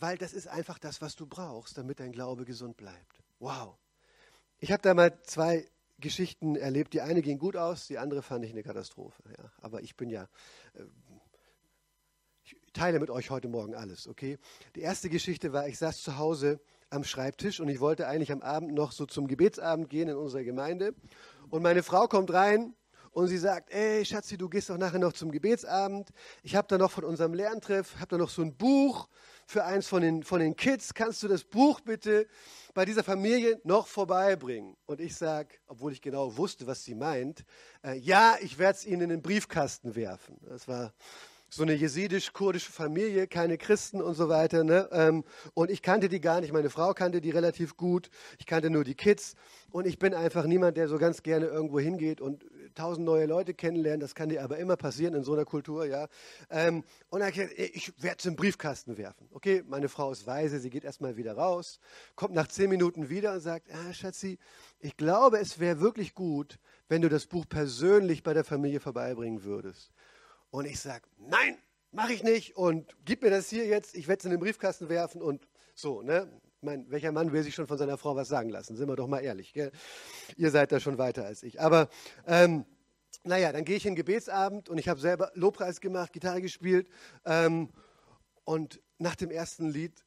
[0.00, 3.22] weil das ist einfach das, was du brauchst, damit dein Glaube gesund bleibt.
[3.38, 3.76] Wow.
[4.58, 5.66] Ich habe da mal zwei
[6.00, 6.94] Geschichten erlebt.
[6.94, 9.22] Die eine ging gut aus, die andere fand ich eine Katastrophe.
[9.36, 9.52] Ja.
[9.60, 10.24] Aber ich bin ja,
[10.74, 10.82] äh,
[12.42, 14.38] ich teile mit euch heute Morgen alles, okay?
[14.74, 18.42] Die erste Geschichte war, ich saß zu Hause am Schreibtisch und ich wollte eigentlich am
[18.42, 20.94] Abend noch so zum Gebetsabend gehen in unserer Gemeinde.
[21.50, 22.74] Und meine Frau kommt rein
[23.12, 26.10] und sie sagt, ey Schatzi, du gehst doch nachher noch zum Gebetsabend.
[26.42, 29.08] Ich habe da noch von unserem Lerntreff, habe da noch so ein Buch
[29.50, 30.94] für eins von den, von den Kids.
[30.94, 32.28] Kannst du das Buch bitte
[32.72, 34.76] bei dieser Familie noch vorbeibringen?
[34.86, 37.44] Und ich sage, obwohl ich genau wusste, was sie meint,
[37.84, 40.38] äh, ja, ich werde es ihnen in den Briefkasten werfen.
[40.48, 40.94] Das war
[41.48, 44.62] so eine jesidisch-kurdische Familie, keine Christen und so weiter.
[44.62, 44.88] Ne?
[44.92, 46.52] Ähm, und ich kannte die gar nicht.
[46.52, 48.08] Meine Frau kannte die relativ gut.
[48.38, 49.34] Ich kannte nur die Kids.
[49.72, 53.54] Und ich bin einfach niemand, der so ganz gerne irgendwo hingeht und tausend neue Leute
[53.54, 54.00] kennenlernen.
[54.00, 55.86] Das kann dir aber immer passieren in so einer Kultur.
[55.86, 56.08] ja.
[56.50, 59.28] Ähm, und er gesagt, ich werde es im Briefkasten werfen.
[59.32, 60.58] Okay, meine Frau ist weise.
[60.60, 61.80] Sie geht erstmal wieder raus,
[62.16, 64.38] kommt nach zehn Minuten wieder und sagt, ah, Schatzi,
[64.78, 69.44] ich glaube, es wäre wirklich gut, wenn du das Buch persönlich bei der Familie vorbeibringen
[69.44, 69.90] würdest.
[70.50, 71.56] Und ich sage, nein,
[71.92, 74.88] mache ich nicht und gib mir das hier jetzt, ich werde es in den Briefkasten
[74.88, 76.02] werfen und so.
[76.02, 76.28] Ne?
[76.60, 78.76] Ich meine, welcher Mann will sich schon von seiner Frau was sagen lassen?
[78.76, 79.54] Sind wir doch mal ehrlich.
[79.54, 79.72] Gell?
[80.36, 81.58] Ihr seid da schon weiter als ich.
[81.58, 81.88] Aber
[82.26, 82.66] ähm,
[83.24, 86.86] naja, dann gehe ich in den Gebetsabend und ich habe selber Lobpreis gemacht, Gitarre gespielt.
[87.24, 87.70] Ähm,
[88.44, 90.04] und nach dem ersten Lied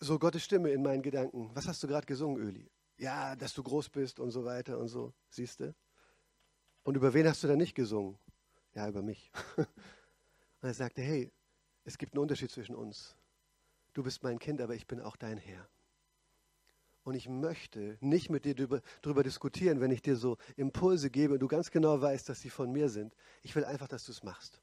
[0.00, 1.52] so Gottes Stimme in meinen Gedanken.
[1.54, 2.68] Was hast du gerade gesungen, Öli?
[2.98, 5.14] Ja, dass du groß bist und so weiter und so.
[5.28, 5.72] Siehst du?
[6.82, 8.18] Und über wen hast du da nicht gesungen?
[8.74, 9.30] Ja, über mich.
[9.56, 11.30] Und er sagte, hey,
[11.84, 13.14] es gibt einen Unterschied zwischen uns.
[13.94, 15.68] Du bist mein Kind, aber ich bin auch dein Herr.
[17.04, 21.40] Und ich möchte nicht mit dir darüber, diskutieren, wenn ich dir so Impulse gebe und
[21.40, 23.14] du ganz genau weißt, dass sie von mir sind.
[23.42, 24.60] Ich will einfach, dass du es machst.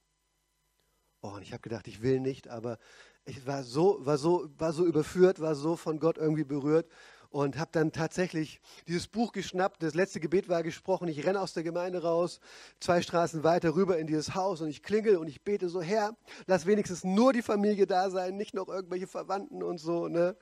[1.22, 2.80] Oh, und ich habe gedacht, ich will nicht, aber
[3.26, 6.90] ich war so, war, so, war so überführt, war so von Gott irgendwie berührt
[7.32, 9.82] und habe dann tatsächlich dieses Buch geschnappt.
[9.82, 11.08] Das letzte Gebet war gesprochen.
[11.08, 12.42] Ich renne aus der Gemeinde raus,
[12.80, 16.16] zwei Straßen weiter rüber in dieses Haus und ich klingel und ich bete so, Herr,
[16.46, 20.10] lass wenigstens nur die Familie da sein, nicht noch irgendwelche Verwandten und so.
[20.10, 20.36] Ne?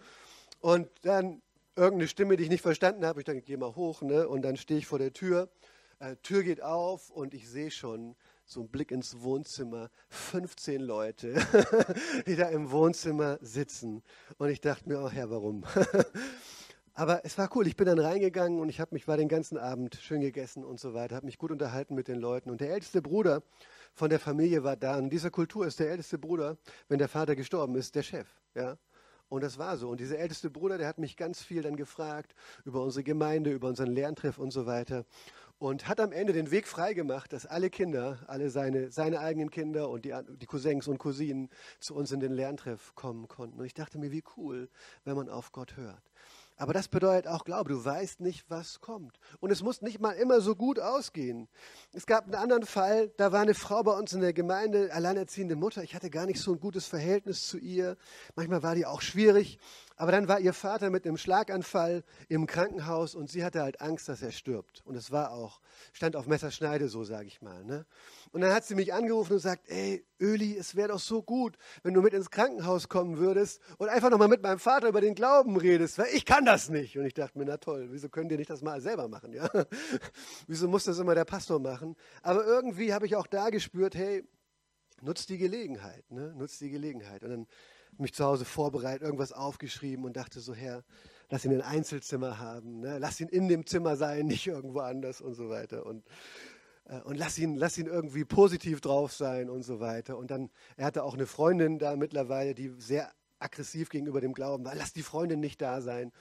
[0.60, 1.42] Und dann
[1.76, 4.02] irgendeine Stimme, die ich nicht verstanden habe, ich denke, geh mal hoch.
[4.02, 4.28] Ne?
[4.28, 5.50] Und dann stehe ich vor der Tür.
[6.00, 11.36] Äh, Tür geht auf und ich sehe schon, so ein Blick ins Wohnzimmer, 15 Leute,
[12.26, 14.02] die da im Wohnzimmer sitzen.
[14.40, 15.64] Und ich dachte mir, oh Herr, warum?
[17.00, 17.66] Aber es war cool.
[17.66, 20.82] Ich bin dann reingegangen und ich habe mich war den ganzen Abend schön gegessen und
[20.82, 22.50] so weiter, habe mich gut unterhalten mit den Leuten.
[22.50, 23.42] Und der älteste Bruder
[23.94, 24.98] von der Familie war da.
[24.98, 26.58] Und in dieser Kultur ist der älteste Bruder,
[26.90, 28.28] wenn der Vater gestorben ist, der Chef.
[28.54, 28.78] Ja?
[29.30, 29.88] Und das war so.
[29.88, 32.36] Und dieser älteste Bruder, der hat mich ganz viel dann gefragt
[32.66, 35.06] über unsere Gemeinde, über unseren Lerntreff und so weiter.
[35.58, 39.90] Und hat am Ende den Weg freigemacht, dass alle Kinder, alle seine, seine eigenen Kinder
[39.90, 43.58] und die, die Cousins und Cousinen zu uns in den Lerntreff kommen konnten.
[43.58, 44.68] Und ich dachte mir, wie cool,
[45.06, 46.04] wenn man auf Gott hört.
[46.60, 47.70] Aber das bedeutet auch Glaube.
[47.70, 49.18] Du weißt nicht, was kommt.
[49.40, 51.48] Und es muss nicht mal immer so gut ausgehen.
[51.94, 55.56] Es gab einen anderen Fall, da war eine Frau bei uns in der Gemeinde, alleinerziehende
[55.56, 55.84] Mutter.
[55.84, 57.96] Ich hatte gar nicht so ein gutes Verhältnis zu ihr.
[58.36, 59.58] Manchmal war die auch schwierig.
[60.00, 64.08] Aber dann war ihr Vater mit einem Schlaganfall im Krankenhaus und sie hatte halt Angst,
[64.08, 64.82] dass er stirbt.
[64.86, 65.60] Und es war auch,
[65.92, 67.66] stand auf Messerschneide, so sage ich mal.
[67.66, 67.86] Ne?
[68.32, 71.58] Und dann hat sie mich angerufen und sagt, ey, Öli, es wäre doch so gut,
[71.84, 75.16] wenn du mit ins Krankenhaus kommen würdest und einfach nochmal mit meinem Vater über den
[75.16, 76.98] Glauben redest, weil ich kann das nicht.
[76.98, 79.34] Und ich dachte mir, na toll, wieso könnt ihr nicht das mal selber machen?
[79.34, 79.50] Ja?
[80.48, 81.98] wieso muss das immer der Pastor machen?
[82.22, 84.24] Aber irgendwie habe ich auch da gespürt, hey,
[85.02, 86.34] nutzt die Gelegenheit, ne?
[86.38, 87.22] nutzt die Gelegenheit.
[87.26, 87.48] Und dann
[88.00, 90.84] mich zu Hause vorbereitet, irgendwas aufgeschrieben und dachte so, Herr,
[91.30, 92.98] lass ihn ein Einzelzimmer haben, ne?
[93.00, 95.86] lass ihn in dem Zimmer sein, nicht irgendwo anders und so weiter.
[95.86, 96.06] Und,
[96.86, 100.18] äh, und lass, ihn, lass ihn irgendwie positiv drauf sein und so weiter.
[100.18, 104.66] Und dann, er hatte auch eine Freundin da mittlerweile, die sehr aggressiv gegenüber dem Glauben
[104.66, 106.12] war, lass die Freundin nicht da sein.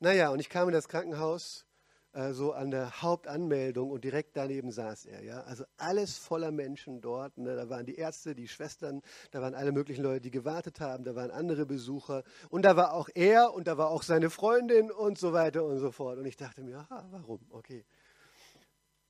[0.00, 1.66] Naja, und ich kam in das Krankenhaus
[2.12, 5.22] äh, so an der Hauptanmeldung und direkt daneben saß er.
[5.22, 5.42] Ja?
[5.42, 7.38] Also alles voller Menschen dort.
[7.38, 7.54] Ne?
[7.54, 11.14] Da waren die Ärzte, die Schwestern, da waren alle möglichen Leute, die gewartet haben, da
[11.14, 15.18] waren andere Besucher und da war auch er und da war auch seine Freundin und
[15.18, 16.18] so weiter und so fort.
[16.18, 17.40] Und ich dachte mir, aha, warum?
[17.50, 17.84] Okay.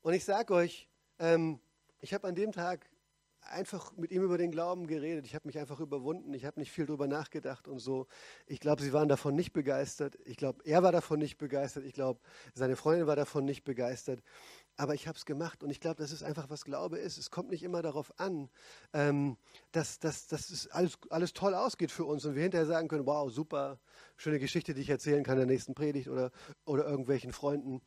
[0.02, 1.60] Und ich sage euch, ähm,
[2.00, 2.89] ich habe an dem Tag
[3.42, 5.26] einfach mit ihm über den Glauben geredet.
[5.26, 6.32] Ich habe mich einfach überwunden.
[6.34, 8.06] Ich habe nicht viel darüber nachgedacht und so.
[8.46, 10.18] Ich glaube, sie waren davon nicht begeistert.
[10.24, 11.84] Ich glaube, er war davon nicht begeistert.
[11.84, 12.20] Ich glaube,
[12.54, 14.22] seine Freundin war davon nicht begeistert.
[14.76, 17.18] Aber ich habe es gemacht und ich glaube, das ist einfach, was Glaube ist.
[17.18, 18.48] Es kommt nicht immer darauf an,
[18.92, 19.36] ähm,
[19.72, 23.04] dass, dass, dass es alles, alles toll ausgeht für uns und wir hinterher sagen können,
[23.04, 23.78] wow, super,
[24.16, 26.30] schöne Geschichte, die ich erzählen kann in der nächsten Predigt oder,
[26.64, 27.82] oder irgendwelchen Freunden.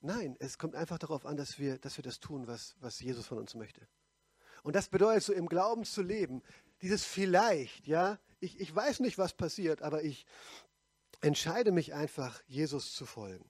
[0.00, 3.26] Nein, es kommt einfach darauf an, dass wir, dass wir das tun, was, was Jesus
[3.26, 3.86] von uns möchte.
[4.62, 6.42] Und das bedeutet so im Glauben zu leben,
[6.82, 10.26] dieses vielleicht, ja, ich, ich weiß nicht, was passiert, aber ich
[11.20, 13.48] entscheide mich einfach, Jesus zu folgen.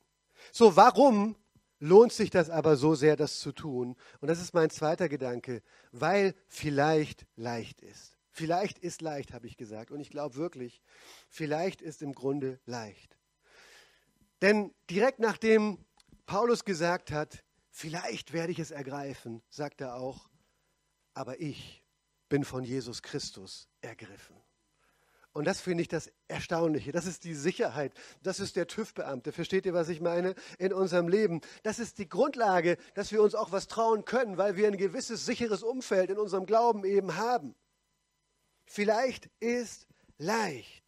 [0.53, 1.37] So, warum
[1.79, 3.97] lohnt sich das aber so sehr, das zu tun?
[4.21, 8.17] Und das ist mein zweiter Gedanke, weil vielleicht leicht ist.
[8.31, 9.91] Vielleicht ist leicht, habe ich gesagt.
[9.91, 10.83] Und ich glaube wirklich,
[11.29, 13.19] vielleicht ist im Grunde leicht.
[14.41, 15.79] Denn direkt nachdem
[16.27, 20.29] Paulus gesagt hat, vielleicht werde ich es ergreifen, sagt er auch,
[21.15, 21.85] aber ich
[22.29, 24.37] bin von Jesus Christus ergriffen.
[25.35, 26.93] Und das finde ich das Erstaunliche.
[26.93, 27.95] Das ist die Sicherheit.
[28.23, 29.33] Das ist der TÜV-Beamte.
[29.33, 30.35] Versteht ihr, was ich meine?
[30.59, 31.41] In unserem Leben.
[31.63, 35.25] Das ist die Grundlage, dass wir uns auch was trauen können, weil wir ein gewisses
[35.25, 37.55] sicheres Umfeld in unserem Glauben eben haben.
[38.67, 39.87] Vielleicht ist
[40.19, 40.83] leicht.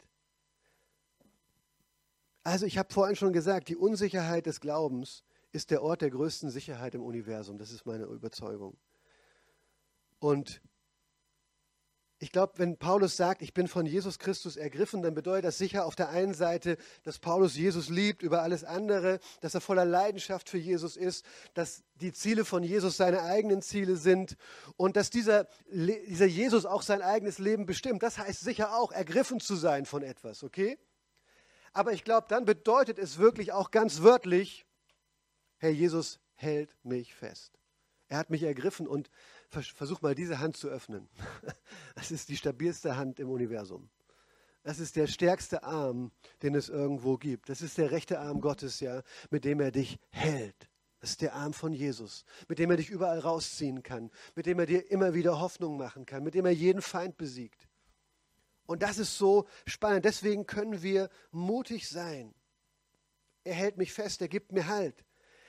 [2.43, 6.51] Also ich habe vorhin schon gesagt, die Unsicherheit des Glaubens ist der Ort der größten
[6.51, 7.57] Sicherheit im Universum.
[7.57, 8.77] Das ist meine Überzeugung.
[10.25, 10.59] Und
[12.17, 15.85] ich glaube, wenn Paulus sagt, ich bin von Jesus Christus ergriffen, dann bedeutet das sicher
[15.85, 20.49] auf der einen Seite, dass Paulus Jesus liebt über alles andere, dass er voller Leidenschaft
[20.49, 24.35] für Jesus ist, dass die Ziele von Jesus seine eigenen Ziele sind
[24.77, 28.01] und dass dieser, dieser Jesus auch sein eigenes Leben bestimmt.
[28.01, 30.79] Das heißt sicher auch, ergriffen zu sein von etwas, okay?
[31.71, 34.65] Aber ich glaube, dann bedeutet es wirklich auch ganz wörtlich,
[35.57, 37.59] Herr Jesus hält mich fest.
[38.07, 39.09] Er hat mich ergriffen und
[39.63, 41.07] versuch mal diese Hand zu öffnen.
[41.95, 43.89] Das ist die stabilste Hand im Universum.
[44.63, 47.49] Das ist der stärkste Arm, den es irgendwo gibt.
[47.49, 50.69] Das ist der rechte Arm Gottes, ja, mit dem er dich hält.
[50.99, 54.59] Das ist der Arm von Jesus, mit dem er dich überall rausziehen kann, mit dem
[54.59, 57.69] er dir immer wieder Hoffnung machen kann, mit dem er jeden Feind besiegt.
[58.65, 60.05] Und das ist so spannend.
[60.05, 62.33] Deswegen können wir mutig sein.
[63.43, 65.05] Er hält mich fest, er gibt mir Halt.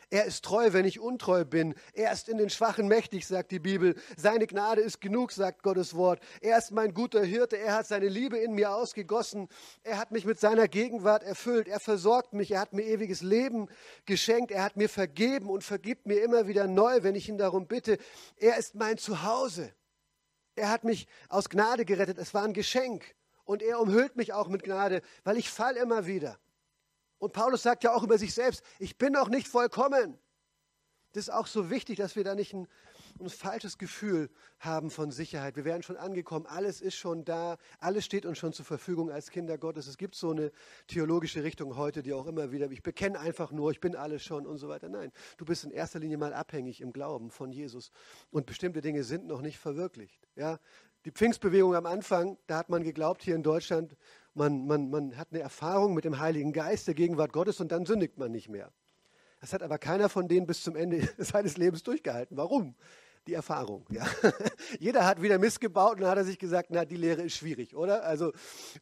[0.08, 1.74] Er ist treu, wenn ich untreu bin.
[1.92, 3.96] Er ist in den Schwachen mächtig, sagt die Bibel.
[4.16, 6.20] Seine Gnade ist genug, sagt Gottes Wort.
[6.40, 7.58] Er ist mein guter Hirte.
[7.58, 9.48] Er hat seine Liebe in mir ausgegossen.
[9.82, 11.66] Er hat mich mit seiner Gegenwart erfüllt.
[11.66, 12.52] Er versorgt mich.
[12.52, 13.68] Er hat mir ewiges Leben
[14.04, 14.52] geschenkt.
[14.52, 17.98] Er hat mir vergeben und vergibt mir immer wieder neu, wenn ich ihn darum bitte.
[18.36, 19.72] Er ist mein Zuhause.
[20.54, 22.18] Er hat mich aus Gnade gerettet.
[22.18, 23.16] Es war ein Geschenk.
[23.44, 26.38] Und er umhüllt mich auch mit Gnade, weil ich fall immer wieder.
[27.18, 30.18] Und Paulus sagt ja auch über sich selbst, ich bin noch nicht vollkommen.
[31.16, 32.68] Das ist auch so wichtig, dass wir da nicht ein,
[33.18, 35.56] ein, falsches Gefühl haben von Sicherheit.
[35.56, 39.30] Wir werden schon angekommen, alles ist schon da, alles steht uns schon zur Verfügung als
[39.30, 39.86] Kinder Gottes.
[39.86, 40.52] Es gibt so eine
[40.88, 44.46] theologische Richtung heute, die auch immer wieder, ich bekenne einfach nur, ich bin alles schon
[44.46, 44.90] und so weiter.
[44.90, 47.92] Nein, du bist in erster Linie mal abhängig im Glauben von Jesus
[48.30, 50.28] und bestimmte Dinge sind noch nicht verwirklicht.
[50.34, 50.60] Ja?
[51.06, 53.96] Die Pfingstbewegung am Anfang, da hat man geglaubt, hier in Deutschland,
[54.36, 57.86] man, man, man hat eine Erfahrung mit dem Heiligen Geist, der Gegenwart Gottes und dann
[57.86, 58.70] sündigt man nicht mehr.
[59.40, 62.36] Das hat aber keiner von denen bis zum Ende seines Lebens durchgehalten.
[62.36, 62.74] Warum?
[63.26, 63.86] Die Erfahrung.
[63.90, 64.06] Ja.
[64.78, 67.36] Jeder hat wieder Mist gebaut und dann hat er sich gesagt, na, die Lehre ist
[67.36, 68.04] schwierig, oder?
[68.04, 68.32] Also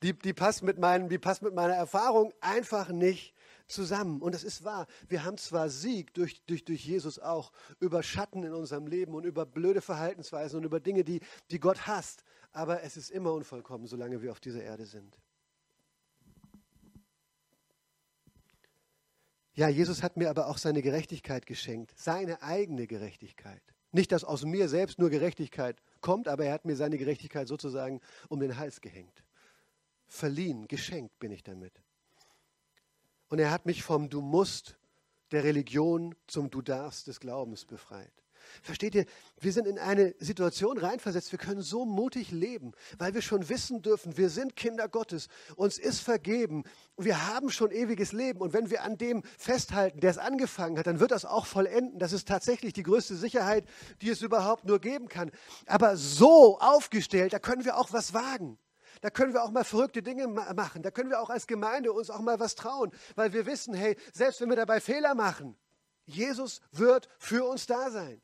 [0.02, 3.34] die, die, passt mit meinem, die passt mit meiner Erfahrung einfach nicht
[3.66, 4.20] zusammen.
[4.20, 4.86] Und das ist wahr.
[5.08, 9.24] Wir haben zwar Sieg durch, durch, durch Jesus auch über Schatten in unserem Leben und
[9.24, 13.86] über blöde Verhaltensweisen und über Dinge, die, die Gott hasst, aber es ist immer unvollkommen,
[13.86, 15.16] solange wir auf dieser Erde sind.
[19.54, 23.62] Ja, Jesus hat mir aber auch seine Gerechtigkeit geschenkt, seine eigene Gerechtigkeit.
[23.92, 28.00] Nicht, dass aus mir selbst nur Gerechtigkeit kommt, aber er hat mir seine Gerechtigkeit sozusagen
[28.28, 29.22] um den Hals gehängt.
[30.08, 31.80] Verliehen, geschenkt bin ich damit.
[33.28, 34.76] Und er hat mich vom Du musst
[35.30, 38.23] der Religion zum Du darfst des Glaubens befreit.
[38.62, 39.06] Versteht ihr,
[39.40, 43.82] wir sind in eine Situation reinversetzt, wir können so mutig leben, weil wir schon wissen
[43.82, 46.64] dürfen, wir sind Kinder Gottes, uns ist vergeben,
[46.96, 50.86] wir haben schon ewiges Leben und wenn wir an dem festhalten, der es angefangen hat,
[50.86, 51.98] dann wird das auch vollenden.
[51.98, 53.66] Das ist tatsächlich die größte Sicherheit,
[54.02, 55.30] die es überhaupt nur geben kann.
[55.66, 58.58] Aber so aufgestellt, da können wir auch was wagen.
[59.00, 60.82] Da können wir auch mal verrückte Dinge machen.
[60.82, 63.96] Da können wir auch als Gemeinde uns auch mal was trauen, weil wir wissen, hey,
[64.12, 65.56] selbst wenn wir dabei Fehler machen,
[66.06, 68.22] Jesus wird für uns da sein.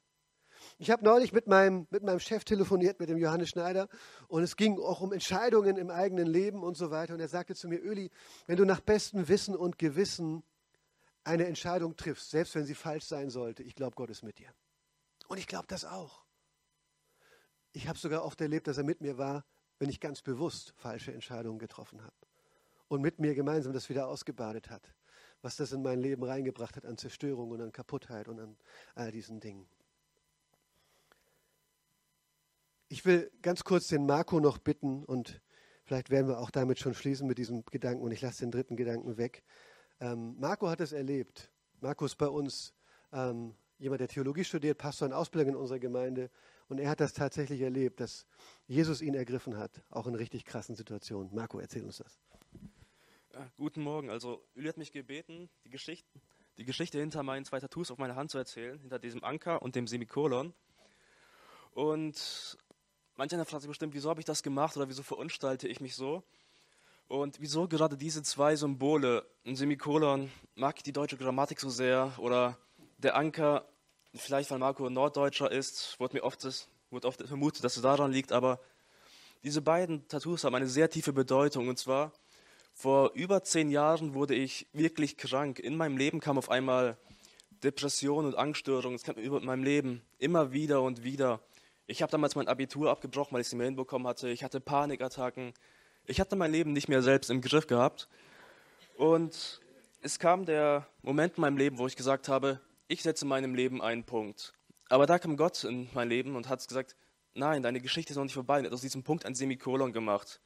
[0.80, 3.86] Ich habe neulich mit meinem, mit meinem Chef telefoniert, mit dem Johannes Schneider,
[4.28, 7.12] und es ging auch um Entscheidungen im eigenen Leben und so weiter.
[7.12, 8.10] Und er sagte zu mir, Öli,
[8.46, 10.42] wenn du nach bestem Wissen und Gewissen
[11.22, 14.48] eine Entscheidung triffst, selbst wenn sie falsch sein sollte, ich glaube, Gott ist mit dir.
[15.28, 16.24] Und ich glaube das auch.
[17.74, 19.44] ich habe sogar oft erlebt, dass er mit mir war,
[19.78, 22.16] wenn ich ganz bewusst falsche Entscheidungen getroffen habe.
[22.88, 24.94] Und mit mir gemeinsam das wieder ausgebadet hat,
[25.42, 28.56] was das in mein Leben reingebracht hat an Zerstörung und an Kaputtheit und an
[28.94, 29.68] all diesen Dingen.
[32.92, 35.40] Ich will ganz kurz den Marco noch bitten und
[35.84, 38.74] vielleicht werden wir auch damit schon schließen mit diesem Gedanken und ich lasse den dritten
[38.74, 39.44] Gedanken weg.
[40.00, 41.52] Ähm, Marco hat es erlebt.
[41.80, 42.74] Marco ist bei uns
[43.12, 46.30] ähm, jemand, der Theologie studiert, Pastor in Ausbildung in unserer Gemeinde
[46.66, 48.26] und er hat das tatsächlich erlebt, dass
[48.66, 51.32] Jesus ihn ergriffen hat, auch in richtig krassen Situationen.
[51.32, 52.18] Marco, erzähl uns das.
[53.32, 54.10] Ja, guten Morgen.
[54.10, 56.08] Also Uli hat mich gebeten, die Geschichte,
[56.58, 59.76] die Geschichte hinter meinen zwei Tattoos auf meiner Hand zu erzählen, hinter diesem Anker und
[59.76, 60.54] dem Semikolon.
[61.72, 62.58] Und
[63.20, 65.94] Manch einer fragt sich bestimmt, wieso habe ich das gemacht oder wieso verunstalte ich mich
[65.94, 66.22] so?
[67.06, 72.14] Und wieso gerade diese zwei Symbole, ein Semikolon, mag ich die deutsche Grammatik so sehr
[72.16, 72.56] oder
[72.96, 73.66] der Anker,
[74.14, 76.42] vielleicht weil Marco Norddeutscher ist, wurde mir oft,
[76.88, 78.58] wurde oft vermutet, dass es daran liegt, aber
[79.44, 82.12] diese beiden Tattoos haben eine sehr tiefe Bedeutung und zwar
[82.72, 85.58] vor über zehn Jahren wurde ich wirklich krank.
[85.58, 86.96] In meinem Leben kam auf einmal
[87.62, 91.42] Depression und Angststörungen, es kam über meinem Leben immer wieder und wieder.
[91.90, 94.28] Ich habe damals mein Abitur abgebrochen, weil ich es nicht mehr hinbekommen hatte.
[94.28, 95.52] Ich hatte Panikattacken.
[96.06, 98.08] Ich hatte mein Leben nicht mehr selbst im Griff gehabt.
[98.96, 99.60] Und
[100.00, 103.82] es kam der Moment in meinem Leben, wo ich gesagt habe, ich setze meinem Leben
[103.82, 104.52] einen Punkt.
[104.88, 106.94] Aber da kam Gott in mein Leben und hat gesagt,
[107.34, 108.60] nein, deine Geschichte ist noch nicht vorbei.
[108.60, 110.40] Und hat aus diesem Punkt ein Semikolon gemacht.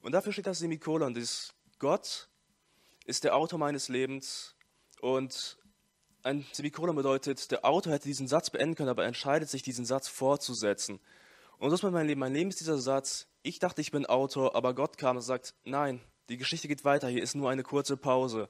[0.00, 1.14] Und dafür steht das Semikolon.
[1.14, 2.28] Dieses Gott
[3.04, 4.56] ist der Autor meines Lebens
[5.00, 5.58] und
[6.26, 9.84] ein Semikolon bedeutet, der Autor hätte diesen Satz beenden können, aber er entscheidet sich, diesen
[9.84, 10.98] Satz fortzusetzen.
[11.58, 12.20] Und das ist mein Leben.
[12.20, 13.28] Mein Leben ist dieser Satz.
[13.42, 17.08] Ich dachte, ich bin Autor, aber Gott kam und sagt, nein, die Geschichte geht weiter,
[17.08, 18.48] hier ist nur eine kurze Pause.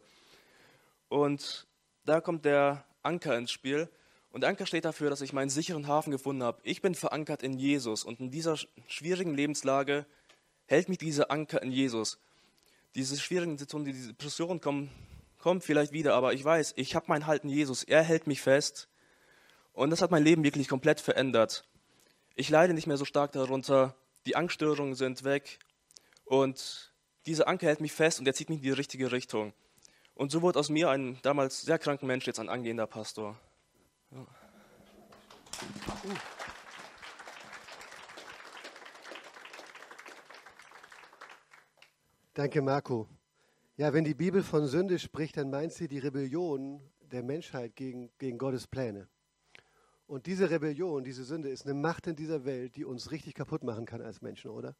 [1.08, 1.66] Und
[2.04, 3.88] da kommt der Anker ins Spiel.
[4.30, 6.60] Und der Anker steht dafür, dass ich meinen sicheren Hafen gefunden habe.
[6.62, 8.04] Ich bin verankert in Jesus.
[8.04, 10.06] Und in dieser schwierigen Lebenslage
[10.64, 12.18] hält mich dieser Anker in Jesus.
[12.94, 14.90] Diese schwierigen Situationen, diese Depressionen kommen
[15.46, 17.84] kommt vielleicht wieder, aber ich weiß, ich habe meinen Halt in Jesus.
[17.84, 18.88] Er hält mich fest.
[19.74, 21.64] Und das hat mein Leben wirklich komplett verändert.
[22.34, 23.94] Ich leide nicht mehr so stark darunter.
[24.26, 25.60] Die Angststörungen sind weg.
[26.24, 26.92] Und
[27.26, 29.52] dieser Anker hält mich fest und er zieht mich in die richtige Richtung.
[30.16, 33.38] Und so wurde aus mir ein damals sehr kranker Mensch jetzt ein angehender Pastor.
[34.10, 34.26] Ja.
[42.34, 43.08] Danke, Marco.
[43.78, 48.10] Ja, wenn die Bibel von Sünde spricht, dann meint sie die Rebellion der Menschheit gegen,
[48.16, 49.06] gegen Gottes Pläne.
[50.06, 53.64] Und diese Rebellion, diese Sünde ist eine Macht in dieser Welt, die uns richtig kaputt
[53.64, 54.74] machen kann als Menschen, oder?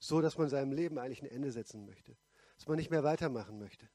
[0.00, 2.16] So, dass man seinem Leben eigentlich ein Ende setzen möchte.
[2.56, 3.88] Dass man nicht mehr weitermachen möchte.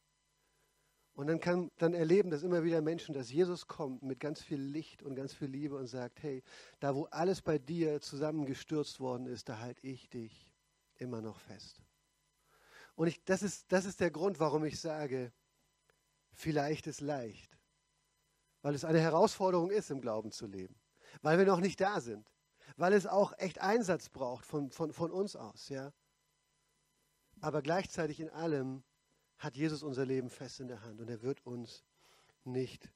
[1.13, 4.62] Und dann kann dann erleben das immer wieder Menschen, dass Jesus kommt mit ganz viel
[4.62, 6.41] Licht und ganz viel Liebe und sagt, hey,
[6.80, 10.54] da wo alles bei dir zusammengestürzt worden ist, da halte ich dich
[10.95, 11.85] immer noch fest.
[12.95, 15.31] Und ich, das, ist, das ist der Grund, warum ich sage,
[16.34, 17.58] vielleicht ist leicht.
[18.62, 20.75] Weil es eine Herausforderung ist, im Glauben zu leben.
[21.21, 22.31] Weil wir noch nicht da sind.
[22.77, 25.69] Weil es auch echt Einsatz braucht von, von, von uns aus.
[25.69, 25.93] Ja?
[27.41, 28.84] Aber gleichzeitig in allem
[29.38, 31.84] hat Jesus unser Leben fest in der Hand und er wird uns
[32.43, 32.89] nicht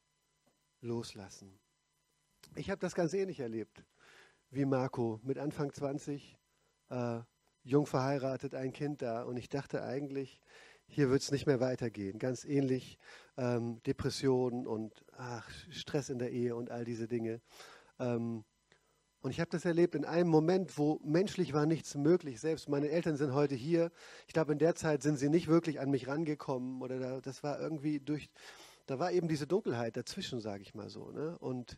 [0.81, 1.59] loslassen.
[2.55, 3.83] Ich habe das ganz ähnlich erlebt
[4.49, 6.38] wie Marco mit Anfang 20.
[6.89, 7.19] Äh,
[7.69, 10.41] jung verheiratet, ein Kind da und ich dachte eigentlich,
[10.88, 12.17] hier wird es nicht mehr weitergehen.
[12.17, 12.97] Ganz ähnlich
[13.38, 17.41] ähm, Depressionen und ach, Stress in der Ehe und all diese Dinge.
[17.99, 18.43] Ähm,
[19.21, 22.39] und ich habe das erlebt in einem Moment, wo menschlich war nichts möglich.
[22.39, 23.91] Selbst meine Eltern sind heute hier.
[24.27, 27.43] Ich glaube, in der Zeit sind sie nicht wirklich an mich rangekommen oder da, das
[27.43, 28.29] war irgendwie durch,
[28.88, 31.12] da war eben diese Dunkelheit dazwischen, sage ich mal so.
[31.12, 31.38] Ne?
[31.38, 31.77] Und,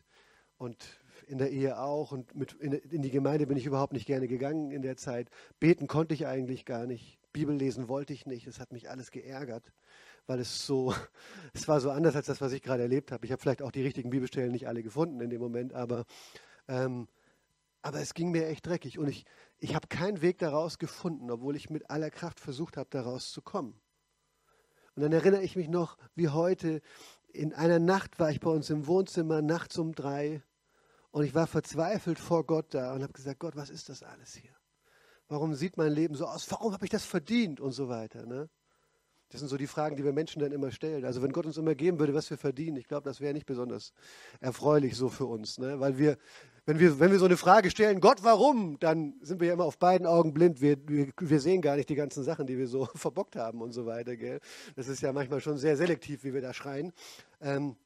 [0.56, 4.06] und in der Ehe auch und mit, in, in, die Gemeinde bin ich überhaupt nicht
[4.06, 5.28] gerne gegangen in der Zeit.
[5.60, 7.18] Beten konnte ich eigentlich gar nicht.
[7.32, 8.46] Bibel lesen wollte ich nicht.
[8.46, 9.72] Es hat mich alles geärgert,
[10.26, 10.94] weil es so,
[11.54, 13.24] es war so anders als das, was ich gerade erlebt habe.
[13.24, 16.04] Ich habe vielleicht auch die richtigen Bibelstellen nicht alle gefunden in dem Moment, aber,
[16.68, 17.08] ähm,
[17.82, 19.24] aber es ging mir echt dreckig und ich,
[19.58, 23.42] ich habe keinen Weg daraus gefunden, obwohl ich mit aller Kraft versucht habe, daraus zu
[23.42, 23.80] kommen.
[24.94, 26.82] Und dann erinnere ich mich noch, wie heute,
[27.32, 30.42] in einer Nacht war ich bei uns im Wohnzimmer, nachts um drei,
[31.12, 34.34] und ich war verzweifelt vor Gott da und habe gesagt, Gott, was ist das alles
[34.34, 34.50] hier?
[35.28, 36.50] Warum sieht mein Leben so aus?
[36.50, 37.60] Warum habe ich das verdient?
[37.60, 38.26] Und so weiter.
[38.26, 38.50] Ne?
[39.28, 41.06] Das sind so die Fragen, die wir Menschen dann immer stellen.
[41.06, 43.46] Also wenn Gott uns immer geben würde, was wir verdienen, ich glaube, das wäre nicht
[43.46, 43.92] besonders
[44.40, 45.58] erfreulich so für uns.
[45.58, 45.80] Ne?
[45.80, 46.18] Weil wir,
[46.66, 49.64] wenn wir, wenn wir so eine Frage stellen, Gott, warum, dann sind wir ja immer
[49.64, 50.60] auf beiden Augen blind.
[50.60, 53.72] Wir, wir, wir sehen gar nicht die ganzen Sachen, die wir so verbockt haben und
[53.72, 54.16] so weiter.
[54.16, 54.38] Gell?
[54.76, 56.92] Das ist ja manchmal schon sehr selektiv, wie wir da schreien.
[57.40, 57.76] Ähm,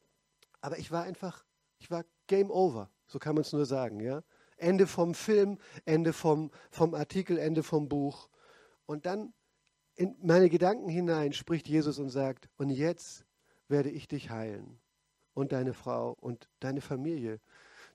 [0.60, 1.45] aber ich war einfach,
[1.78, 2.90] ich war Game Over.
[3.06, 4.22] So kann man es nur sagen, ja.
[4.56, 8.28] Ende vom Film, Ende vom, vom Artikel, Ende vom Buch.
[8.86, 9.34] Und dann
[9.94, 13.24] in meine Gedanken hinein spricht Jesus und sagt, und jetzt
[13.68, 14.78] werde ich dich heilen
[15.34, 17.40] und deine Frau und deine Familie.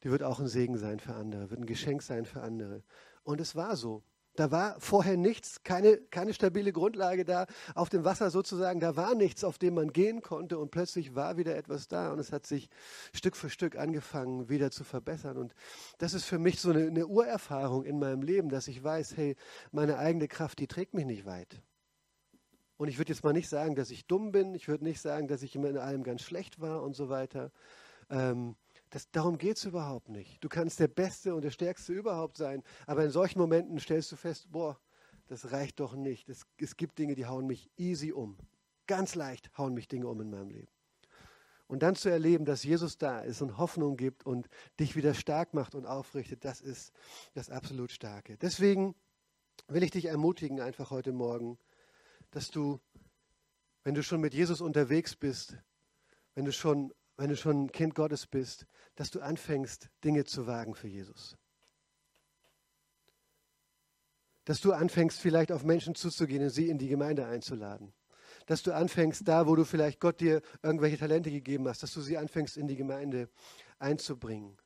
[0.03, 2.83] Die wird auch ein Segen sein für andere, wird ein Geschenk sein für andere.
[3.23, 4.03] Und es war so.
[4.35, 8.79] Da war vorher nichts, keine, keine stabile Grundlage da auf dem Wasser sozusagen.
[8.79, 12.19] Da war nichts, auf dem man gehen konnte und plötzlich war wieder etwas da und
[12.19, 12.69] es hat sich
[13.13, 15.37] Stück für Stück angefangen, wieder zu verbessern.
[15.37, 15.53] Und
[15.97, 19.35] das ist für mich so eine, eine Urerfahrung in meinem Leben, dass ich weiß, hey,
[19.71, 21.61] meine eigene Kraft, die trägt mich nicht weit.
[22.77, 24.55] Und ich würde jetzt mal nicht sagen, dass ich dumm bin.
[24.55, 27.51] Ich würde nicht sagen, dass ich immer in allem ganz schlecht war und so weiter.
[28.09, 28.55] Ähm,
[28.91, 30.43] das, darum geht es überhaupt nicht.
[30.43, 34.17] Du kannst der Beste und der Stärkste überhaupt sein, aber in solchen Momenten stellst du
[34.17, 34.79] fest, boah,
[35.27, 36.27] das reicht doch nicht.
[36.27, 38.37] Es, es gibt Dinge, die hauen mich easy um.
[38.87, 40.67] Ganz leicht hauen mich Dinge um in meinem Leben.
[41.67, 45.53] Und dann zu erleben, dass Jesus da ist und Hoffnung gibt und dich wieder stark
[45.53, 46.91] macht und aufrichtet, das ist
[47.33, 48.35] das absolut Starke.
[48.35, 48.93] Deswegen
[49.69, 51.57] will ich dich ermutigen, einfach heute Morgen,
[52.31, 52.81] dass du,
[53.85, 55.55] wenn du schon mit Jesus unterwegs bist,
[56.35, 58.65] wenn du schon wenn du schon Kind Gottes bist,
[58.95, 61.37] dass du anfängst, Dinge zu wagen für Jesus.
[64.43, 67.93] Dass du anfängst, vielleicht auf Menschen zuzugehen und sie in die Gemeinde einzuladen.
[68.47, 72.01] Dass du anfängst, da, wo du vielleicht Gott dir irgendwelche Talente gegeben hast, dass du
[72.01, 73.29] sie anfängst, in die Gemeinde
[73.77, 74.57] einzubringen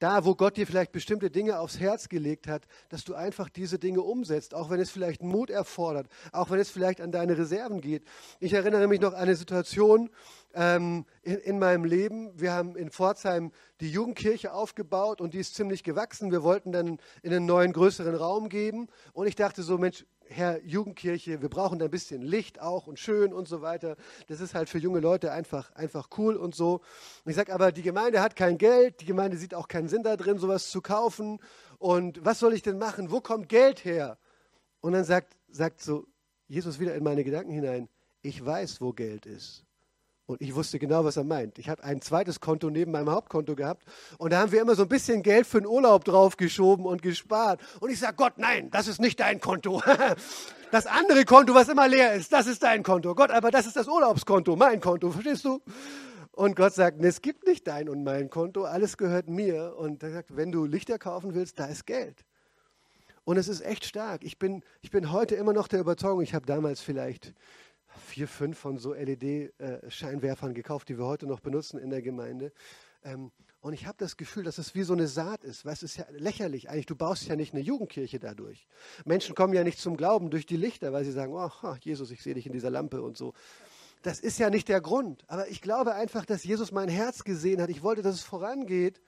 [0.00, 3.78] da, wo Gott dir vielleicht bestimmte Dinge aufs Herz gelegt hat, dass du einfach diese
[3.78, 7.80] Dinge umsetzt, auch wenn es vielleicht Mut erfordert, auch wenn es vielleicht an deine Reserven
[7.80, 8.02] geht.
[8.40, 10.10] Ich erinnere mich noch an eine Situation
[10.54, 12.32] ähm, in, in, meinem Leben.
[12.34, 16.32] Wir haben in Pforzheim die Jugendkirche aufgebaut und die ist ziemlich gewachsen.
[16.32, 20.62] Wir wollten dann in einen neuen, größeren Raum geben und ich dachte so, Mensch, Herr
[20.64, 23.96] Jugendkirche, wir brauchen da ein bisschen Licht auch und schön und so weiter.
[24.28, 26.80] Das ist halt für junge Leute einfach, einfach cool und so.
[27.24, 30.04] Und ich sage aber, die Gemeinde hat kein Geld, die Gemeinde sieht auch keinen Sinn
[30.04, 31.40] da drin, sowas zu kaufen.
[31.78, 33.10] Und was soll ich denn machen?
[33.10, 34.18] Wo kommt Geld her?
[34.80, 36.06] Und dann sagt, sagt so
[36.46, 37.88] Jesus wieder in meine Gedanken hinein,
[38.22, 39.64] ich weiß, wo Geld ist.
[40.30, 41.58] Und ich wusste genau, was er meint.
[41.58, 43.82] Ich habe ein zweites Konto neben meinem Hauptkonto gehabt
[44.16, 47.60] und da haben wir immer so ein bisschen Geld für den Urlaub draufgeschoben und gespart.
[47.80, 49.82] Und ich sage, Gott, nein, das ist nicht dein Konto.
[50.72, 53.16] Das andere Konto, was immer leer ist, das ist dein Konto.
[53.16, 55.60] Gott, aber das ist das Urlaubskonto, mein Konto, verstehst du?
[56.30, 59.74] Und Gott sagt, es gibt nicht dein und mein Konto, alles gehört mir.
[59.76, 62.24] Und er sagt, wenn du Lichter kaufen willst, da ist Geld.
[63.24, 64.22] Und es ist echt stark.
[64.22, 67.34] Ich bin, ich bin heute immer noch der Überzeugung, ich habe damals vielleicht
[67.98, 72.52] vier, fünf von so LED-Scheinwerfern gekauft, die wir heute noch benutzen in der Gemeinde.
[73.04, 73.30] Ähm,
[73.62, 75.66] und ich habe das Gefühl, dass es wie so eine Saat ist.
[75.66, 76.86] Es ist ja lächerlich eigentlich.
[76.86, 78.66] Du baust ja nicht eine Jugendkirche dadurch.
[79.04, 82.22] Menschen kommen ja nicht zum Glauben durch die Lichter, weil sie sagen, oh, Jesus, ich
[82.22, 83.34] sehe dich in dieser Lampe und so.
[84.02, 85.24] Das ist ja nicht der Grund.
[85.26, 87.68] Aber ich glaube einfach, dass Jesus mein Herz gesehen hat.
[87.68, 89.02] Ich wollte, dass es vorangeht.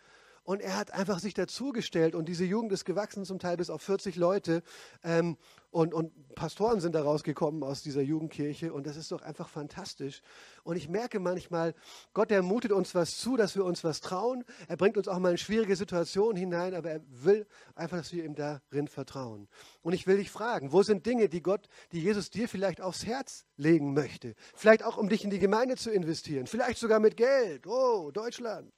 [0.45, 3.81] Und er hat einfach sich dazugestellt und diese Jugend ist gewachsen, zum Teil bis auf
[3.83, 4.63] 40 Leute.
[5.05, 5.37] Ähm,
[5.71, 10.21] und, und Pastoren sind da rausgekommen aus dieser Jugendkirche und das ist doch einfach fantastisch.
[10.65, 11.75] Und ich merke manchmal,
[12.13, 14.45] Gott ermutet uns was zu, dass wir uns was trauen.
[14.69, 18.25] Er bringt uns auch mal in schwierige Situationen hinein, aber er will einfach, dass wir
[18.25, 19.49] ihm darin vertrauen.
[19.81, 23.07] Und ich will dich fragen, wo sind Dinge, die Gott, die Jesus dir vielleicht aufs
[23.07, 24.35] Herz legen möchte?
[24.55, 27.67] Vielleicht auch, um dich in die Gemeinde zu investieren, vielleicht sogar mit Geld.
[27.67, 28.73] Oh, Deutschland.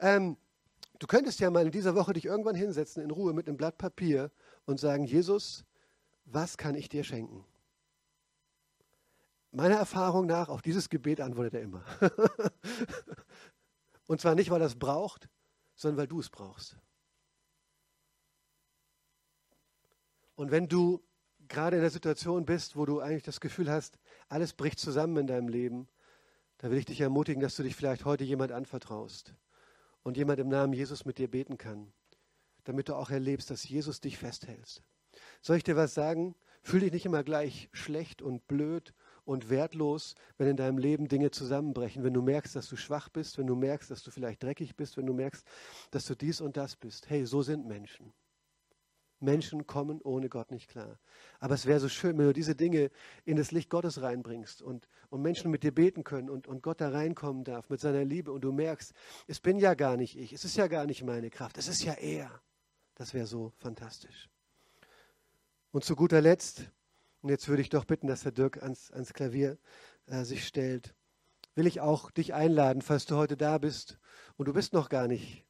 [0.00, 0.36] Ähm,
[0.98, 3.78] Du könntest ja mal in dieser Woche dich irgendwann hinsetzen, in Ruhe mit einem Blatt
[3.78, 4.32] Papier
[4.66, 5.64] und sagen, Jesus,
[6.24, 7.44] was kann ich dir schenken?
[9.52, 11.84] Meiner Erfahrung nach, auf dieses Gebet antwortet er immer.
[14.06, 15.28] und zwar nicht, weil er es braucht,
[15.74, 16.76] sondern weil du es brauchst.
[20.34, 21.02] Und wenn du
[21.48, 25.26] gerade in der Situation bist, wo du eigentlich das Gefühl hast, alles bricht zusammen in
[25.28, 25.88] deinem Leben,
[26.58, 29.34] dann will ich dich ermutigen, dass du dich vielleicht heute jemand anvertraust
[30.08, 31.92] und jemand im Namen Jesus mit dir beten kann,
[32.64, 34.82] damit du auch erlebst, dass Jesus dich festhält.
[35.42, 36.34] Soll ich dir was sagen?
[36.62, 38.94] Fühl dich nicht immer gleich schlecht und blöd
[39.26, 43.36] und wertlos, wenn in deinem Leben Dinge zusammenbrechen, wenn du merkst, dass du schwach bist,
[43.36, 45.46] wenn du merkst, dass du vielleicht dreckig bist, wenn du merkst,
[45.90, 47.10] dass du dies und das bist.
[47.10, 48.14] Hey, so sind Menschen.
[49.20, 50.98] Menschen kommen ohne Gott nicht klar.
[51.40, 52.90] Aber es wäre so schön, wenn du diese Dinge
[53.24, 56.80] in das Licht Gottes reinbringst und, und Menschen mit dir beten können und, und Gott
[56.80, 58.92] da reinkommen darf mit seiner Liebe und du merkst,
[59.26, 61.82] es bin ja gar nicht ich, es ist ja gar nicht meine Kraft, es ist
[61.82, 62.30] ja er.
[62.94, 64.28] Das wäre so fantastisch.
[65.70, 66.70] Und zu guter Letzt,
[67.22, 69.58] und jetzt würde ich doch bitten, dass der Dirk ans, ans Klavier
[70.06, 70.94] äh, sich stellt,
[71.54, 73.98] will ich auch dich einladen, falls du heute da bist
[74.36, 75.44] und du bist noch gar nicht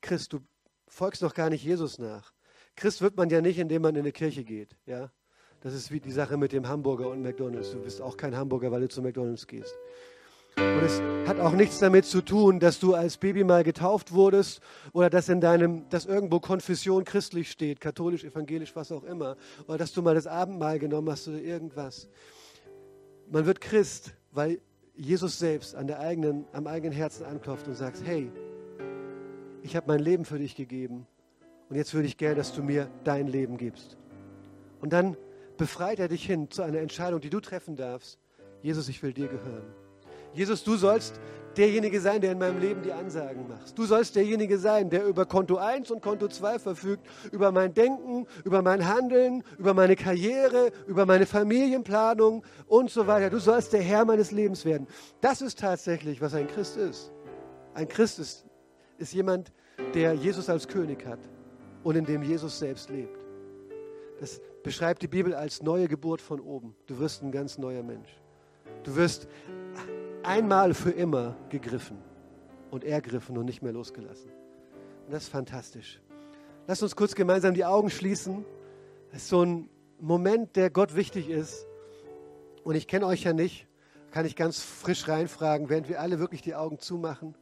[0.00, 0.40] Christ, du
[0.86, 2.32] folgst noch gar nicht Jesus nach
[2.78, 4.76] Christ wird man ja nicht, indem man in eine Kirche geht.
[4.86, 5.10] Ja?
[5.62, 7.72] Das ist wie die Sache mit dem Hamburger und McDonalds.
[7.72, 9.74] Du bist auch kein Hamburger, weil du zu McDonalds gehst.
[10.56, 14.60] Und es hat auch nichts damit zu tun, dass du als Baby mal getauft wurdest
[14.92, 19.78] oder dass in deinem, dass irgendwo Konfession christlich steht, katholisch, evangelisch, was auch immer, oder
[19.78, 22.08] dass du mal das Abendmahl genommen hast oder irgendwas.
[23.28, 24.60] Man wird Christ, weil
[24.94, 28.30] Jesus selbst an der eigenen, am eigenen Herzen anklopft und sagt, hey,
[29.62, 31.06] ich habe mein Leben für dich gegeben
[31.68, 33.96] und jetzt würde ich gerne, dass du mir dein Leben gibst.
[34.80, 35.16] Und dann
[35.56, 38.18] befreit er dich hin zu einer Entscheidung, die du treffen darfst.
[38.62, 39.66] Jesus, ich will dir gehören.
[40.32, 41.20] Jesus, du sollst
[41.56, 43.76] derjenige sein, der in meinem Leben die Ansagen macht.
[43.76, 48.26] Du sollst derjenige sein, der über Konto 1 und Konto 2 verfügt, über mein Denken,
[48.44, 53.30] über mein Handeln, über meine Karriere, über meine Familienplanung und so weiter.
[53.30, 54.86] Du sollst der Herr meines Lebens werden.
[55.20, 57.10] Das ist tatsächlich, was ein Christ ist.
[57.74, 58.46] Ein Christ ist,
[58.98, 59.52] ist jemand,
[59.94, 61.18] der Jesus als König hat
[61.84, 63.18] und in dem Jesus selbst lebt.
[64.20, 66.74] Das beschreibt die Bibel als neue Geburt von oben.
[66.86, 68.20] Du wirst ein ganz neuer Mensch.
[68.82, 69.28] Du wirst
[70.22, 71.98] einmal für immer gegriffen
[72.70, 74.30] und ergriffen und nicht mehr losgelassen.
[75.06, 76.00] Und das ist fantastisch.
[76.66, 78.44] Lass uns kurz gemeinsam die Augen schließen.
[79.10, 79.70] Das ist so ein
[80.00, 81.66] Moment, der Gott wichtig ist.
[82.62, 83.66] Und ich kenne euch ja nicht,
[84.10, 87.34] kann ich ganz frisch reinfragen, während wir alle wirklich die Augen zumachen.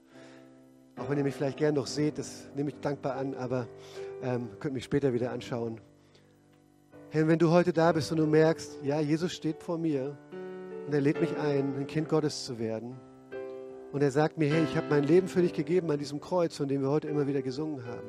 [0.97, 3.67] Auch wenn ihr mich vielleicht gern noch seht, das nehme ich dankbar an, aber
[4.23, 5.81] ähm, könnt mich später wieder anschauen.
[7.11, 10.17] Hey, wenn du heute da bist und du merkst, ja, Jesus steht vor mir
[10.87, 12.97] und er lädt mich ein, ein Kind Gottes zu werden.
[13.93, 16.57] Und er sagt mir, hey, ich habe mein Leben für dich gegeben an diesem Kreuz,
[16.57, 18.09] von dem wir heute immer wieder gesungen haben.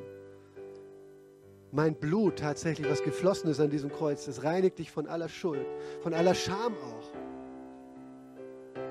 [1.71, 5.65] Mein Blut tatsächlich, was geflossen ist an diesem Kreuz, das reinigt dich von aller Schuld,
[6.01, 7.11] von aller Scham auch.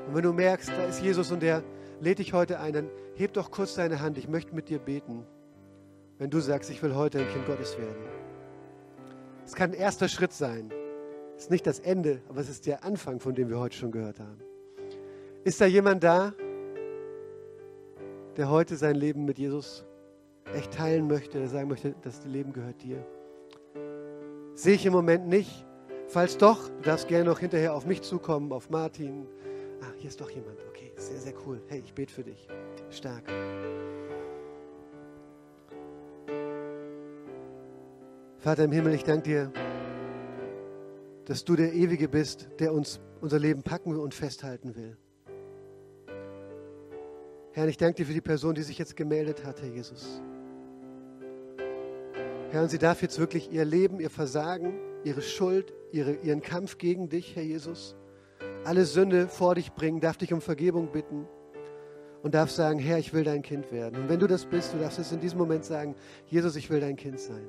[0.07, 1.63] Und wenn du merkst, da ist Jesus und der
[2.01, 5.27] lädt dich heute ein, dann heb doch kurz deine Hand, ich möchte mit dir beten,
[6.19, 8.05] wenn du sagst, ich will heute ein Kind Gottes werden.
[9.45, 10.73] Es kann ein erster Schritt sein.
[11.37, 13.91] Es ist nicht das Ende, aber es ist der Anfang, von dem wir heute schon
[13.91, 14.41] gehört haben.
[15.45, 16.35] Ist da jemand da,
[18.37, 19.85] der heute sein Leben mit Jesus
[20.55, 23.05] echt teilen möchte, der sagen möchte, das Leben gehört dir?
[24.55, 25.65] Sehe ich im Moment nicht.
[26.09, 29.27] Falls doch, du darfst gerne noch hinterher auf mich zukommen, auf Martin.
[29.83, 30.59] Ah, hier ist doch jemand.
[30.69, 31.61] Okay, sehr, sehr cool.
[31.67, 32.49] Hey, ich bete für dich.
[32.91, 33.25] Stark.
[38.39, 39.53] Vater im Himmel, ich danke dir
[41.27, 44.97] dass du der Ewige bist, der uns unser Leben packen und festhalten will.
[47.53, 50.23] Herr, ich danke dir für die Person, die sich jetzt gemeldet hat, Herr Jesus.
[52.51, 56.79] Herr, und sie darf jetzt wirklich ihr Leben, ihr Versagen, ihre Schuld, ihre, ihren Kampf
[56.79, 57.97] gegen dich, Herr Jesus,
[58.65, 61.27] alle Sünde vor dich bringen, darf dich um Vergebung bitten
[62.23, 64.03] und darf sagen, Herr, ich will dein Kind werden.
[64.03, 66.81] Und wenn du das bist, du darfst es in diesem Moment sagen, Jesus, ich will
[66.81, 67.47] dein Kind sein.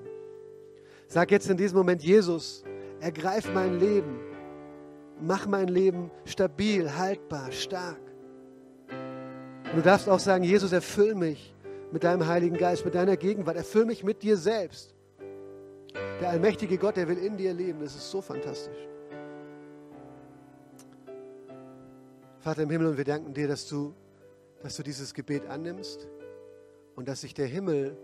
[1.07, 2.63] Sag jetzt in diesem Moment, Jesus,
[2.99, 4.19] Ergreif mein Leben.
[5.19, 7.99] Mach mein Leben stabil, haltbar, stark.
[8.89, 11.53] Und du darfst auch sagen, Jesus, erfüll mich
[11.91, 13.57] mit deinem Heiligen Geist, mit deiner Gegenwart.
[13.57, 14.93] Erfüll mich mit dir selbst.
[16.19, 17.79] Der allmächtige Gott, der will in dir leben.
[17.81, 18.77] Das ist so fantastisch.
[22.39, 23.93] Vater im Himmel, und wir danken dir, dass du,
[24.61, 26.07] dass du dieses Gebet annimmst
[26.95, 27.97] und dass sich der Himmel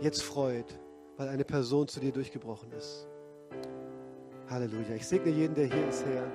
[0.00, 0.78] jetzt freut,
[1.16, 3.06] weil eine Person zu dir durchgebrochen ist.
[4.48, 4.96] Halleluja.
[4.96, 6.30] Ich segne jeden, der hier ist, Herr,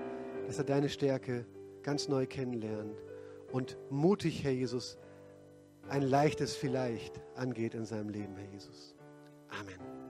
[0.46, 1.46] dass er deine Stärke
[1.84, 2.98] ganz neu kennenlernt
[3.52, 4.98] und mutig, Herr Jesus,
[5.90, 8.96] ein leichtes Vielleicht angeht in seinem Leben, Herr Jesus.
[9.50, 10.07] Amen.